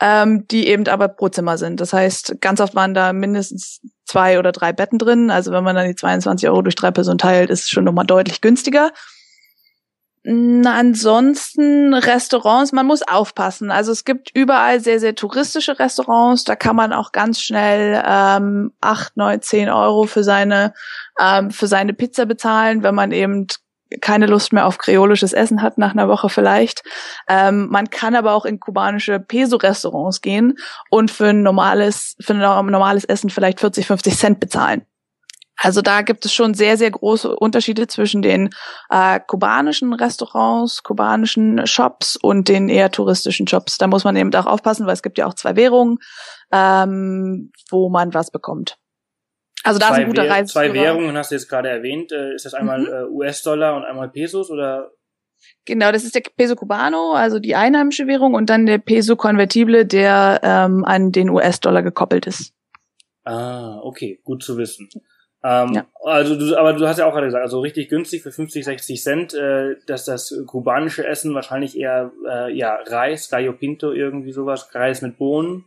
ähm, 0.00 0.46
die 0.48 0.66
eben 0.66 0.88
aber 0.88 1.08
pro 1.08 1.28
Zimmer 1.28 1.56
sind. 1.56 1.80
Das 1.80 1.92
heißt, 1.92 2.40
ganz 2.40 2.60
oft 2.60 2.74
waren 2.74 2.94
da 2.94 3.12
mindestens 3.12 3.80
zwei 4.04 4.38
oder 4.38 4.50
drei 4.50 4.72
Betten 4.72 4.98
drin. 4.98 5.30
Also 5.30 5.52
wenn 5.52 5.62
man 5.62 5.76
dann 5.76 5.86
die 5.86 5.94
22 5.94 6.48
Euro 6.48 6.62
durch 6.62 6.74
drei 6.74 6.90
Personen 6.90 7.18
teilt, 7.18 7.50
ist 7.50 7.64
es 7.64 7.70
schon 7.70 7.84
nochmal 7.84 8.06
deutlich 8.06 8.40
günstiger. 8.40 8.90
Ansonsten 10.22 11.94
Restaurants, 11.94 12.72
man 12.72 12.86
muss 12.86 13.00
aufpassen. 13.02 13.70
Also 13.70 13.90
es 13.90 14.04
gibt 14.04 14.30
überall 14.36 14.78
sehr, 14.80 15.00
sehr 15.00 15.14
touristische 15.14 15.78
Restaurants. 15.78 16.44
Da 16.44 16.56
kann 16.56 16.76
man 16.76 16.92
auch 16.92 17.12
ganz 17.12 17.40
schnell 17.40 18.02
ähm, 18.06 18.72
acht, 18.82 19.16
neun, 19.16 19.40
zehn 19.40 19.70
Euro 19.70 20.04
für 20.04 20.22
seine 20.22 20.74
ähm, 21.18 21.50
für 21.50 21.66
seine 21.66 21.94
Pizza 21.94 22.26
bezahlen, 22.26 22.82
wenn 22.82 22.94
man 22.94 23.12
eben 23.12 23.46
keine 24.02 24.26
Lust 24.26 24.52
mehr 24.52 24.66
auf 24.66 24.76
kreolisches 24.76 25.32
Essen 25.32 25.62
hat 25.62 25.78
nach 25.78 25.92
einer 25.92 26.08
Woche 26.08 26.28
vielleicht. 26.28 26.82
Ähm, 27.26 27.68
man 27.70 27.88
kann 27.88 28.14
aber 28.14 28.34
auch 28.34 28.44
in 28.44 28.60
kubanische 28.60 29.20
Peso-Restaurants 29.20 30.20
gehen 30.20 30.58
und 30.90 31.10
für 31.10 31.28
ein 31.28 31.42
normales 31.42 32.16
für 32.20 32.34
ein 32.34 32.40
normales 32.40 33.04
Essen 33.04 33.30
vielleicht 33.30 33.60
40, 33.60 33.86
50 33.86 34.16
Cent 34.16 34.40
bezahlen. 34.40 34.84
Also 35.62 35.82
da 35.82 36.00
gibt 36.00 36.24
es 36.24 36.32
schon 36.32 36.54
sehr, 36.54 36.78
sehr 36.78 36.90
große 36.90 37.36
Unterschiede 37.36 37.86
zwischen 37.86 38.22
den 38.22 38.48
äh, 38.88 39.20
kubanischen 39.20 39.92
Restaurants, 39.92 40.82
kubanischen 40.82 41.66
Shops 41.66 42.16
und 42.16 42.48
den 42.48 42.70
eher 42.70 42.90
touristischen 42.90 43.46
Shops. 43.46 43.76
Da 43.76 43.86
muss 43.86 44.04
man 44.04 44.16
eben 44.16 44.34
auch 44.34 44.46
aufpassen, 44.46 44.86
weil 44.86 44.94
es 44.94 45.02
gibt 45.02 45.18
ja 45.18 45.26
auch 45.26 45.34
zwei 45.34 45.56
Währungen, 45.56 45.98
ähm, 46.50 47.52
wo 47.68 47.90
man 47.90 48.14
was 48.14 48.30
bekommt. 48.30 48.78
Also 49.62 49.78
da 49.78 49.88
zwei 49.88 49.96
ist 49.96 50.00
ein 50.00 50.08
guter 50.08 50.30
Reis. 50.30 50.50
Zwei 50.50 50.72
Währungen 50.72 51.14
hast 51.14 51.30
du 51.30 51.34
jetzt 51.34 51.48
gerade 51.48 51.68
erwähnt. 51.68 52.10
Äh, 52.10 52.34
ist 52.34 52.46
das 52.46 52.54
einmal 52.54 52.80
mhm. 52.80 52.86
äh, 52.86 53.04
US-Dollar 53.10 53.76
und 53.76 53.84
einmal 53.84 54.08
Pesos 54.08 54.50
oder? 54.50 54.92
Genau, 55.66 55.92
das 55.92 56.04
ist 56.04 56.14
der 56.14 56.22
Peso 56.34 56.56
Cubano, 56.56 57.12
also 57.12 57.38
die 57.38 57.54
einheimische 57.54 58.06
Währung, 58.06 58.32
und 58.32 58.48
dann 58.48 58.64
der 58.64 58.78
Peso 58.78 59.16
Convertible, 59.16 59.84
der 59.84 60.40
ähm, 60.42 60.84
an 60.86 61.12
den 61.12 61.28
US-Dollar 61.28 61.82
gekoppelt 61.82 62.26
ist. 62.26 62.54
Ah, 63.24 63.78
okay, 63.82 64.20
gut 64.24 64.42
zu 64.42 64.56
wissen. 64.56 64.88
Ähm, 65.42 65.72
ja. 65.72 65.86
Also 66.04 66.36
du, 66.36 66.56
aber 66.56 66.74
du 66.74 66.86
hast 66.86 66.98
ja 66.98 67.06
auch 67.06 67.12
gerade 67.12 67.26
gesagt, 67.26 67.42
also 67.42 67.60
richtig 67.60 67.88
günstig 67.88 68.22
für 68.22 68.32
50, 68.32 68.64
60 68.64 69.02
Cent, 69.02 69.34
äh, 69.34 69.76
dass 69.86 70.04
das 70.04 70.34
kubanische 70.46 71.06
Essen 71.06 71.34
wahrscheinlich 71.34 71.78
eher 71.78 72.12
äh, 72.28 72.52
ja 72.52 72.78
Reis, 72.86 73.30
Gallo 73.30 73.52
Pinto 73.52 73.92
irgendwie 73.92 74.32
sowas, 74.32 74.68
Reis 74.74 75.00
mit 75.00 75.16
Bohnen, 75.16 75.64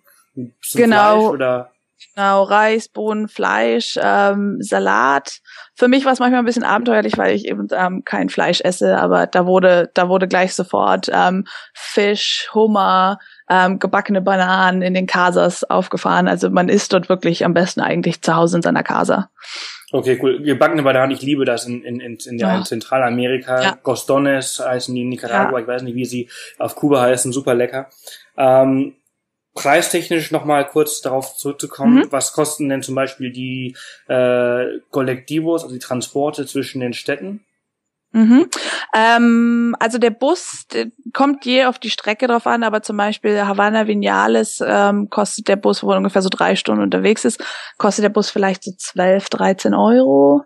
genau. 0.73 1.21
Fleisch 1.21 1.33
oder 1.33 1.73
Genau, 2.15 2.43
Reis, 2.43 2.89
Bohnen, 2.89 3.27
Fleisch, 3.27 3.97
ähm, 4.01 4.57
Salat. 4.59 5.39
Für 5.75 5.87
mich 5.87 6.05
war 6.05 6.13
es 6.13 6.19
manchmal 6.19 6.39
ein 6.39 6.45
bisschen 6.45 6.63
abenteuerlich, 6.63 7.17
weil 7.17 7.35
ich 7.35 7.47
eben 7.47 7.67
ähm, 7.71 8.03
kein 8.03 8.29
Fleisch 8.29 8.61
esse, 8.61 8.97
aber 8.97 9.25
da 9.27 9.45
wurde, 9.45 9.89
da 9.93 10.09
wurde 10.09 10.27
gleich 10.27 10.53
sofort 10.53 11.09
ähm, 11.11 11.45
Fisch, 11.73 12.49
Hummer, 12.53 13.19
ähm, 13.53 13.77
gebackene 13.77 14.21
Bananen 14.21 14.81
in 14.81 14.95
den 14.95 15.05
Casas 15.05 15.63
aufgefahren. 15.63 16.27
Also 16.27 16.49
man 16.49 16.69
isst 16.69 16.91
dort 16.91 17.07
wirklich 17.07 17.45
am 17.45 17.53
besten 17.53 17.81
eigentlich 17.81 18.21
zu 18.21 18.35
Hause 18.35 18.57
in 18.57 18.61
seiner 18.63 18.81
Casa. 18.81 19.29
Okay, 19.91 20.19
cool. 20.23 20.41
Gebackene 20.41 20.81
Bananen, 20.81 21.11
ich 21.11 21.21
liebe 21.21 21.45
das 21.45 21.65
in, 21.65 21.83
in, 21.83 21.99
in, 21.99 22.17
in, 22.25 22.39
ja. 22.39 22.63
Zentralamerika. 22.63 23.61
Ja. 23.61 23.75
Costones 23.75 24.59
heißen 24.59 24.95
die 24.95 25.01
in 25.01 25.09
Nicaragua, 25.09 25.59
ja. 25.59 25.61
ich 25.61 25.67
weiß 25.67 25.83
nicht, 25.83 25.95
wie 25.95 26.05
sie 26.05 26.29
auf 26.57 26.75
Kuba 26.75 27.01
heißen, 27.01 27.31
super 27.31 27.53
lecker. 27.53 27.89
Ähm, 28.35 28.95
preistechnisch 29.53 30.31
nochmal 30.31 30.65
kurz 30.65 31.01
darauf 31.01 31.37
zurückzukommen, 31.37 32.05
mhm. 32.05 32.11
was 32.11 32.33
kosten 32.33 32.69
denn 32.69 32.81
zum 32.81 32.95
Beispiel 32.95 33.31
die 33.31 33.75
äh, 34.07 34.79
Kollektivos, 34.89 35.61
also 35.61 35.75
die 35.75 35.79
Transporte 35.79 36.47
zwischen 36.47 36.81
den 36.81 36.93
Städten? 36.93 37.45
Mhm. 38.13 38.47
Ähm, 38.95 39.75
also 39.79 39.97
der 39.97 40.11
Bus 40.11 40.67
kommt 41.13 41.45
je 41.45 41.65
auf 41.65 41.79
die 41.79 41.89
Strecke 41.89 42.27
drauf 42.27 42.45
an, 42.45 42.63
aber 42.63 42.83
zum 42.83 42.95
Beispiel 42.95 43.45
Havana 43.45 43.87
Vinales 43.87 44.63
ähm, 44.65 45.09
kostet 45.09 45.47
der 45.47 45.55
Bus, 45.55 45.81
wo 45.81 45.87
man 45.87 45.97
ungefähr 45.97 46.21
so 46.21 46.29
drei 46.29 46.55
Stunden 46.55 46.83
unterwegs 46.83 47.25
ist, 47.25 47.43
kostet 47.77 48.03
der 48.03 48.09
Bus 48.09 48.29
vielleicht 48.29 48.63
so 48.63 48.71
12, 48.77 49.29
13 49.29 49.73
Euro 49.73 50.43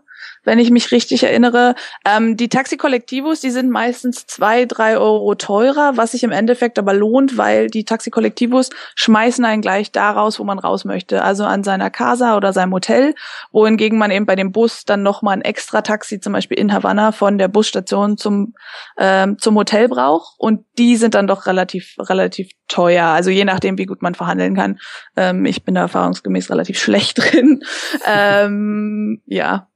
wenn 0.47 0.59
ich 0.59 0.71
mich 0.71 0.91
richtig 0.93 1.23
erinnere. 1.23 1.75
Ähm, 2.05 2.37
die 2.37 2.47
Taxikollektivos, 2.47 3.41
die 3.41 3.51
sind 3.51 3.69
meistens 3.69 4.27
zwei, 4.27 4.63
drei 4.63 4.97
Euro 4.97 5.35
teurer, 5.35 5.97
was 5.97 6.11
sich 6.11 6.23
im 6.23 6.31
Endeffekt 6.31 6.79
aber 6.79 6.93
lohnt, 6.93 7.37
weil 7.37 7.67
die 7.67 7.83
Taxikollektivos 7.83 8.69
schmeißen 8.95 9.43
einen 9.43 9.61
gleich 9.61 9.91
da 9.91 10.09
raus, 10.09 10.39
wo 10.39 10.45
man 10.45 10.57
raus 10.57 10.85
möchte, 10.85 11.21
also 11.21 11.43
an 11.43 11.65
seiner 11.65 11.89
Casa 11.89 12.37
oder 12.37 12.53
seinem 12.53 12.71
Hotel, 12.71 13.13
wohingegen 13.51 13.97
man 13.97 14.09
eben 14.09 14.25
bei 14.25 14.37
dem 14.37 14.53
Bus 14.53 14.85
dann 14.85 15.03
nochmal 15.03 15.33
ein 15.33 15.41
extra 15.41 15.81
Taxi, 15.81 16.21
zum 16.21 16.31
Beispiel 16.31 16.57
in 16.57 16.71
Havanna, 16.71 17.11
von 17.11 17.37
der 17.37 17.49
Busstation 17.49 18.17
zum, 18.17 18.55
ähm, 18.97 19.37
zum 19.39 19.53
Hotel 19.57 19.89
braucht 19.89 20.35
und 20.37 20.63
die 20.77 20.95
sind 20.95 21.13
dann 21.13 21.27
doch 21.27 21.45
relativ, 21.45 21.95
relativ 21.99 22.51
teuer, 22.69 23.07
also 23.07 23.29
je 23.29 23.43
nachdem, 23.43 23.77
wie 23.77 23.85
gut 23.85 24.01
man 24.01 24.15
verhandeln 24.15 24.55
kann. 24.55 24.79
Ähm, 25.17 25.43
ich 25.43 25.65
bin 25.65 25.75
da 25.75 25.81
erfahrungsgemäß 25.81 26.49
relativ 26.49 26.79
schlecht 26.79 27.17
drin. 27.33 27.63
ähm, 28.05 29.21
ja, 29.25 29.67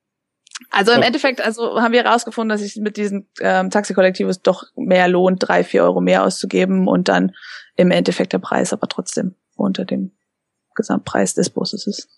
also 0.69 0.91
im 0.91 1.01
Endeffekt, 1.01 1.41
also 1.41 1.81
haben 1.81 1.93
wir 1.93 2.03
herausgefunden, 2.03 2.49
dass 2.49 2.61
sich 2.61 2.81
mit 2.81 2.97
diesen 2.97 3.27
ähm, 3.41 3.69
Taxikollektivos 3.69 4.41
doch 4.41 4.63
mehr 4.75 5.07
lohnt, 5.07 5.47
drei, 5.47 5.63
vier 5.63 5.83
Euro 5.83 6.01
mehr 6.01 6.23
auszugeben 6.23 6.87
und 6.87 7.07
dann 7.07 7.33
im 7.75 7.91
Endeffekt 7.91 8.33
der 8.33 8.39
Preis 8.39 8.73
aber 8.73 8.87
trotzdem 8.87 9.35
unter 9.55 9.85
dem 9.85 10.11
Gesamtpreis 10.75 11.33
des 11.33 11.49
Busses 11.49 11.87
ist. 11.87 12.09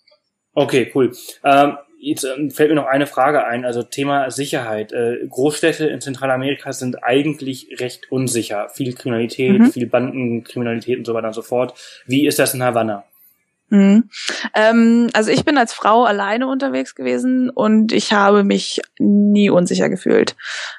Okay, 0.52 0.90
cool. 0.94 1.12
Ähm, 1.42 1.76
jetzt 1.98 2.24
ähm, 2.24 2.50
fällt 2.50 2.70
mir 2.70 2.76
noch 2.76 2.86
eine 2.86 3.06
Frage 3.06 3.44
ein, 3.44 3.64
also 3.64 3.82
Thema 3.82 4.30
Sicherheit. 4.30 4.92
Äh, 4.92 5.26
Großstädte 5.28 5.86
in 5.86 6.00
Zentralamerika 6.00 6.72
sind 6.72 7.02
eigentlich 7.02 7.68
recht 7.80 8.10
unsicher. 8.12 8.68
Viel 8.68 8.94
Kriminalität, 8.94 9.58
mhm. 9.58 9.70
viel 9.70 9.86
Bandenkriminalität 9.86 10.98
und 10.98 11.06
so 11.06 11.14
weiter 11.14 11.28
und 11.28 11.34
so 11.34 11.42
fort. 11.42 11.74
Wie 12.06 12.26
ist 12.26 12.38
das 12.38 12.54
in 12.54 12.62
Havanna? 12.62 13.04
Mhm. 13.74 14.08
Ähm, 14.54 15.10
also 15.14 15.32
ich 15.32 15.44
bin 15.44 15.58
als 15.58 15.72
Frau 15.72 16.04
alleine 16.04 16.46
unterwegs 16.46 16.94
gewesen 16.94 17.50
und 17.50 17.90
ich 17.90 18.12
habe 18.12 18.44
mich 18.44 18.80
nie 19.00 19.50
unsicher 19.50 19.88
gefühlt. 19.88 20.36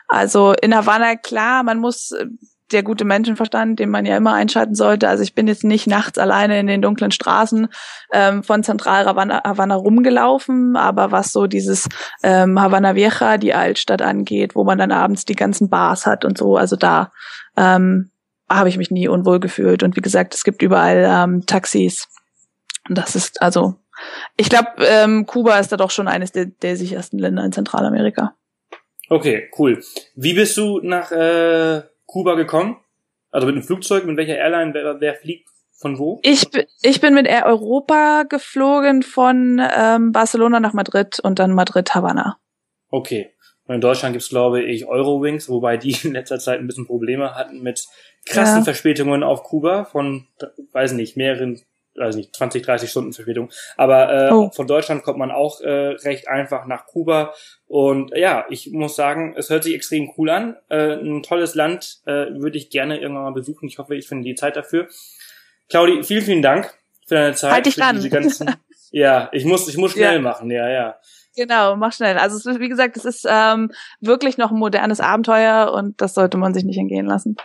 Also 0.08 0.54
in 0.62 0.74
Havanna, 0.74 1.18
klar, 1.18 1.64
man 1.64 1.80
muss 1.80 2.12
äh, 2.12 2.28
der 2.72 2.84
gute 2.84 3.04
Menschenverstand, 3.04 3.80
den 3.80 3.90
man 3.90 4.06
ja 4.06 4.16
immer 4.16 4.34
einschalten 4.34 4.76
sollte. 4.76 5.10
Also 5.10 5.24
ich 5.24 5.36
bin 5.36 5.48
jetzt 5.48 5.66
nicht 5.66 5.88
nachts 5.88 6.18
alleine 6.18 6.58
in 6.58 6.68
den 6.68 6.82
dunklen 6.82 7.12
Straßen 7.12 7.68
ähm, 8.14 8.44
von 8.44 8.64
Zentral 8.64 9.06
Havanna, 9.06 9.44
Havanna 9.44 9.76
rumgelaufen, 9.76 10.78
aber 10.78 11.12
was 11.12 11.34
so 11.34 11.48
dieses 11.48 11.90
ähm, 12.24 12.60
Havanna 12.60 12.96
Vieja, 12.96 13.38
die 13.38 13.54
Altstadt 13.54 14.02
angeht, 14.02 14.56
wo 14.56 14.64
man 14.64 14.78
dann 14.78 14.94
abends 14.94 15.26
die 15.26 15.36
ganzen 15.36 15.70
Bars 15.70 16.06
hat 16.06 16.24
und 16.24 16.38
so, 16.38 16.56
also 16.56 16.78
da 16.78 17.12
ähm, 17.58 18.10
habe 18.50 18.70
ich 18.70 18.78
mich 18.78 18.90
nie 18.90 19.10
unwohl 19.10 19.42
gefühlt. 19.42 19.84
Und 19.84 19.98
wie 19.98 20.02
gesagt, 20.02 20.34
es 20.34 20.46
gibt 20.46 20.62
überall 20.62 21.06
ähm, 21.08 21.46
Taxis 21.46 22.08
das 22.90 23.16
ist 23.16 23.42
also, 23.42 23.76
ich 24.38 24.50
glaube, 24.50 24.70
ähm, 24.80 25.26
Kuba 25.26 25.60
ist 25.60 25.72
da 25.72 25.78
doch 25.78 25.92
schon 25.92 26.08
eines 26.08 26.32
der, 26.32 26.46
der 26.46 26.78
sichersten 26.78 27.20
Länder 27.20 27.44
in 27.44 27.52
Zentralamerika. 27.52 28.36
Okay, 29.10 29.50
cool. 29.58 29.84
Wie 30.16 30.34
bist 30.34 30.58
du 30.58 30.80
nach 30.82 31.12
äh, 31.12 31.84
Kuba 32.06 32.36
gekommen? 32.36 32.78
Also 33.32 33.48
mit 33.48 33.56
dem 33.56 33.64
Flugzeug, 33.64 34.06
mit 34.06 34.18
welcher 34.18 34.38
Airline, 34.38 34.74
wer, 34.74 35.00
wer 35.00 35.16
fliegt 35.16 35.50
von 35.78 36.00
wo? 36.00 36.20
Ich, 36.24 36.48
ich 36.82 37.02
bin 37.02 37.14
mit 37.14 37.28
Air 37.28 37.46
Europa 37.46 38.24
geflogen 38.24 39.04
von 39.04 39.62
ähm, 39.78 40.12
Barcelona 40.12 40.60
nach 40.60 40.74
Madrid 40.74 41.20
und 41.20 41.40
dann 41.40 41.52
Madrid 41.52 41.94
Havanna. 41.94 42.38
Okay. 42.90 43.32
Und 43.68 43.76
in 43.76 43.82
Deutschland 43.82 44.14
gibt's 44.14 44.30
glaube 44.30 44.64
ich, 44.64 44.86
Eurowings, 44.86 45.50
wobei 45.50 45.78
die 45.78 45.96
in 46.04 46.14
letzter 46.14 46.40
Zeit 46.40 46.60
ein 46.60 46.68
bisschen 46.68 46.88
Probleme 46.88 47.36
hatten 47.36 47.62
mit 47.62 47.86
krassen 48.26 48.60
ja. 48.60 48.64
Verspätungen 48.64 49.24
auf 49.24 49.44
Kuba 49.44 49.86
von, 49.86 50.28
weiß 50.72 50.94
nicht, 50.94 51.18
mehreren 51.18 51.62
weiß 51.96 52.16
nicht, 52.16 52.36
20, 52.36 52.64
30 52.64 52.90
Stunden 52.90 53.14
Verspätung. 53.14 53.50
Aber 53.78 54.30
äh, 54.30 54.32
oh. 54.32 54.50
von 54.52 54.68
Deutschland 54.68 55.04
kommt 55.04 55.18
man 55.18 55.32
auch 55.32 55.62
äh, 55.62 55.70
recht 55.70 56.28
einfach 56.28 56.66
nach 56.66 56.86
Kuba. 56.86 57.34
Und 57.68 58.12
ja, 58.16 58.46
ich 58.50 58.72
muss 58.72 58.96
sagen, 58.96 59.34
es 59.38 59.50
hört 59.50 59.64
sich 59.64 59.76
extrem 59.76 60.12
cool 60.18 60.30
an. 60.30 60.56
Äh, 60.70 60.94
ein 60.96 61.24
tolles 61.24 61.56
Land 61.56 62.02
äh, 62.06 62.28
würde 62.34 62.58
ich 62.58 62.70
gerne 62.70 63.00
irgendwann 63.00 63.24
mal 63.24 63.34
besuchen. 63.34 63.68
Ich 63.68 63.78
hoffe, 63.78 63.96
ich 63.96 64.08
finde 64.08 64.26
die 64.26 64.36
Zeit 64.36 64.56
dafür. 64.56 64.88
Claudi, 65.70 66.04
vielen, 66.04 66.24
vielen 66.24 66.42
Dank 66.42 66.74
für 67.08 67.16
deine 67.16 67.36
Zeit. 67.36 67.52
Halt 67.52 67.66
dich 67.66 67.76
dran. 67.76 68.00
Ja, 68.92 69.28
ich 69.34 69.44
muss, 69.44 69.68
ich 69.68 69.76
muss 69.76 69.92
schnell 69.92 70.16
ja. 70.16 70.22
machen, 70.22 70.50
ja, 70.50 70.70
ja. 70.70 70.96
Genau, 71.36 71.76
mach 71.76 71.92
schnell. 71.92 72.18
Also 72.18 72.38
es 72.38 72.60
wie 72.62 72.70
gesagt, 72.70 72.96
es 72.96 73.04
ist 73.04 73.28
ähm, 73.30 73.74
wirklich 74.00 74.38
noch 74.38 74.52
ein 74.52 74.58
modernes 74.58 75.02
Abenteuer 75.02 75.74
und 75.74 76.00
das 76.00 76.14
sollte 76.14 76.38
man 76.38 76.54
sich 76.54 76.64
nicht 76.64 76.78
entgehen 76.78 77.06
lassen. 77.06 77.36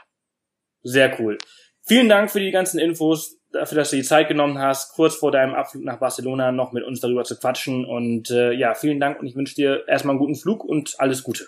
Sehr 0.85 1.19
cool. 1.19 1.39
Vielen 1.83 2.09
Dank 2.09 2.31
für 2.31 2.39
die 2.39 2.53
ganzen 2.53 2.79
Infos 2.79 3.40
dafür, 3.53 3.79
dass 3.79 3.91
du 3.91 3.97
die 3.97 4.03
Zeit 4.03 4.29
genommen 4.29 4.59
hast, 4.59 4.95
kurz 4.95 5.15
vor 5.17 5.33
deinem 5.33 5.55
Abflug 5.55 5.85
nach 5.85 5.99
Barcelona 5.99 6.53
noch 6.53 6.73
mit 6.73 6.85
uns 6.85 7.01
darüber 7.01 7.25
zu 7.25 7.39
quatschen. 7.39 7.85
Und 7.85 8.31
äh, 8.31 8.53
ja, 8.53 8.75
vielen 8.75 9.01
Dank 9.01 9.21
und 9.21 9.27
ich 9.27 9.37
wünsche 9.37 9.55
dir 9.55 9.89
erstmal 9.89 10.13
einen 10.13 10.21
guten 10.21 10.37
Flug 10.37 10.65
und 10.65 10.95
alles 10.99 11.23
Gute. 11.23 11.47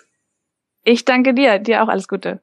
Ich 0.83 1.05
danke 1.05 1.33
dir, 1.33 1.59
dir 1.59 1.83
auch 1.83 1.87
alles 1.87 2.07
Gute. 2.07 2.41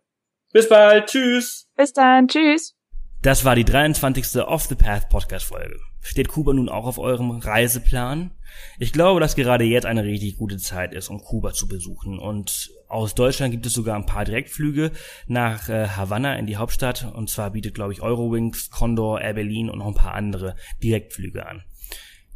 Bis 0.52 0.68
bald, 0.68 1.06
tschüss. 1.06 1.68
Bis 1.76 1.92
dann, 1.92 2.28
tschüss. 2.28 2.74
Das 3.22 3.44
war 3.44 3.54
die 3.54 3.64
23. 3.64 4.42
Off 4.42 4.64
the 4.64 4.74
Path 4.74 5.10
Podcast 5.10 5.44
Folge. 5.44 5.78
Steht 6.00 6.28
Kuba 6.28 6.54
nun 6.54 6.70
auch 6.70 6.86
auf 6.86 6.98
eurem 6.98 7.30
Reiseplan? 7.30 8.32
Ich 8.78 8.92
glaube, 8.92 9.20
dass 9.20 9.36
gerade 9.36 9.64
jetzt 9.64 9.84
eine 9.84 10.04
richtig 10.04 10.38
gute 10.38 10.56
Zeit 10.56 10.94
ist, 10.94 11.10
um 11.10 11.20
Kuba 11.20 11.52
zu 11.52 11.68
besuchen. 11.68 12.18
Und 12.18 12.70
aus 12.90 13.14
Deutschland 13.14 13.52
gibt 13.52 13.66
es 13.66 13.72
sogar 13.72 13.96
ein 13.96 14.06
paar 14.06 14.24
Direktflüge 14.24 14.90
nach 15.26 15.68
äh, 15.68 15.86
Havanna 15.88 16.34
in 16.34 16.46
die 16.46 16.56
Hauptstadt. 16.56 17.10
Und 17.14 17.30
zwar 17.30 17.50
bietet, 17.50 17.74
glaube 17.74 17.92
ich, 17.92 18.02
Eurowings, 18.02 18.70
Condor, 18.70 19.20
Air 19.20 19.34
Berlin 19.34 19.70
und 19.70 19.78
noch 19.78 19.86
ein 19.86 19.94
paar 19.94 20.14
andere 20.14 20.56
Direktflüge 20.82 21.46
an. 21.46 21.62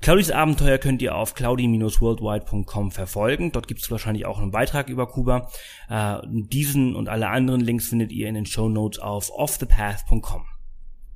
Claudis 0.01 0.31
Abenteuer 0.31 0.79
könnt 0.79 1.01
ihr 1.01 1.15
auf 1.15 1.35
claudi-worldwide.com 1.35 2.93
verfolgen. 2.93 3.53
Dort 3.53 3.69
gibt 3.69 3.81
es 3.81 3.91
wahrscheinlich 3.91 4.27
auch 4.27 4.39
einen 4.39 4.51
Beitrag 4.51 4.89
über 4.89 5.07
Kuba. 5.07 5.51
Äh, 5.89 6.19
diesen 6.25 6.95
und 6.95 7.09
alle 7.09 7.29
anderen 7.29 7.61
Links 7.61 7.89
findet 7.89 8.13
ihr 8.13 8.29
in 8.29 8.35
den 8.35 8.47
Show 8.47 8.69
Notes 8.69 8.99
auf 8.99 9.31
offthepath.com. 9.31 10.45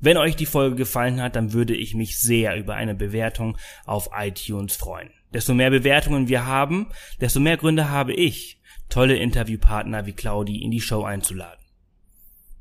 Wenn 0.01 0.17
euch 0.17 0.37
die 0.37 0.47
Folge 0.47 0.77
gefallen 0.77 1.21
hat, 1.21 1.37
dann 1.37 1.53
würde 1.53 1.75
ich 1.75 1.95
mich 1.95 2.19
sehr 2.19 2.57
über 2.57 2.75
eine 2.75 2.95
Bewertung 2.95 3.57
auf 3.85 4.11
iTunes 4.17 4.77
freuen. 4.77 5.11
Desto 5.33 5.55
mehr 5.55 5.71
Bewertungen 5.71 6.29
wir 6.29 6.47
haben, 6.47 6.89
desto 7.21 7.41
mehr 7.41 7.57
Gründe 7.57 7.91
habe 7.91 8.15
ich, 8.15 8.58
tolle 8.89 9.17
Interviewpartner 9.17 10.07
wie 10.07 10.13
Claudi 10.13 10.63
in 10.63 10.71
die 10.71 10.81
Show 10.81 11.03
einzuladen. 11.05 11.65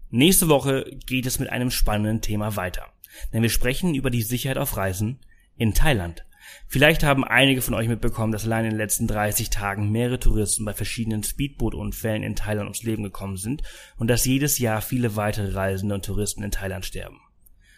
Nächste 0.09 0.47
Woche 0.47 0.89
geht 1.05 1.25
es 1.25 1.39
mit 1.39 1.49
einem 1.49 1.71
spannenden 1.71 2.21
Thema 2.21 2.55
weiter, 2.55 2.85
denn 3.33 3.41
wir 3.41 3.49
sprechen 3.49 3.93
über 3.93 4.09
die 4.09 4.21
Sicherheit 4.21 4.57
auf 4.57 4.77
Reisen 4.77 5.19
in 5.57 5.73
Thailand. 5.73 6.23
Vielleicht 6.67 7.03
haben 7.03 7.25
einige 7.25 7.61
von 7.61 7.73
euch 7.73 7.87
mitbekommen, 7.87 8.31
dass 8.31 8.45
allein 8.45 8.65
in 8.65 8.71
den 8.71 8.77
letzten 8.77 9.07
30 9.07 9.49
Tagen 9.49 9.91
mehrere 9.91 10.19
Touristen 10.19 10.65
bei 10.65 10.73
verschiedenen 10.73 11.23
Speedboot-Unfällen 11.23 12.23
in 12.23 12.35
Thailand 12.35 12.65
ums 12.65 12.83
Leben 12.83 13.03
gekommen 13.03 13.37
sind 13.37 13.63
und 13.97 14.07
dass 14.07 14.25
jedes 14.25 14.59
Jahr 14.59 14.81
viele 14.81 15.15
weitere 15.15 15.53
Reisende 15.53 15.95
und 15.95 16.05
Touristen 16.05 16.43
in 16.43 16.51
Thailand 16.51 16.85
sterben. 16.85 17.19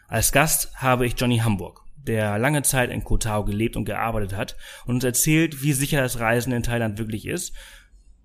Als 0.07 0.31
Gast 0.31 0.75
habe 0.75 1.05
ich 1.05 1.15
Johnny 1.17 1.39
Hamburg, 1.39 1.81
der 1.97 2.39
lange 2.39 2.63
Zeit 2.63 2.89
in 2.89 3.03
Koh 3.03 3.17
Tao 3.17 3.43
gelebt 3.43 3.75
und 3.75 3.85
gearbeitet 3.85 4.35
hat 4.35 4.55
und 4.85 4.95
uns 4.95 5.03
erzählt, 5.03 5.62
wie 5.62 5.73
sicher 5.73 6.01
das 6.01 6.19
Reisen 6.19 6.53
in 6.53 6.63
Thailand 6.63 6.97
wirklich 6.97 7.25
ist 7.27 7.55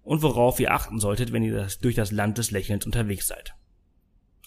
und 0.05 0.23
worauf 0.23 0.61
ihr 0.61 0.73
achten 0.73 1.01
solltet, 1.01 1.33
wenn 1.33 1.43
ihr 1.43 1.55
das, 1.55 1.79
durch 1.79 1.95
das 1.95 2.13
Land 2.13 2.39
des 2.39 2.51
Lächelns 2.51 2.87
unterwegs 2.87 3.27
seid. 3.27 3.55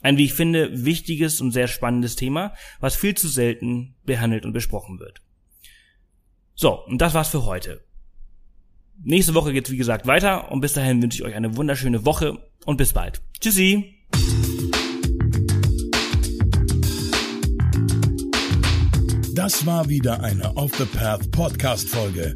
Ein, 0.02 0.17
wie 0.17 0.26
ich 0.26 0.34
finde, 0.34 0.86
wichtiges 0.86 1.41
und 1.41 1.52
sehr 1.52 1.67
spannendes 1.67 2.15
Thema, 2.15 2.54
was 2.80 2.96
viel 2.96 3.15
zu 3.15 3.28
selten 3.28 3.96
behandelt 4.06 4.46
und 4.46 4.54
besprochen 4.54 5.00
wird. 5.00 5.22
So, 6.54 6.86
und 6.86 7.02
das 7.02 7.13
war's 7.13 7.30
für 7.30 7.46
heute. 7.46 7.84
Nächste 9.04 9.34
Woche 9.34 9.54
geht's 9.54 9.72
wie 9.72 9.78
gesagt 9.78 10.08
weiter 10.08 10.52
und 10.52 10.62
bis 10.62 10.74
dahin 10.74 11.02
wünsche 11.02 11.17
ich 11.17 11.24
euch 11.24 11.36
eine 11.36 11.56
wunderschöne 11.56 12.06
Woche 12.06 12.38
und 12.65 12.78
bis 12.78 12.93
bald. 12.93 13.22
Tschüssi! 13.39 13.96
Das 19.34 19.65
war 19.65 19.88
wieder 19.88 20.22
eine 20.22 20.58
Off 20.58 20.76
the 20.78 20.86
Path 20.86 21.30
Podcast 21.32 21.88
Folge. 21.89 22.36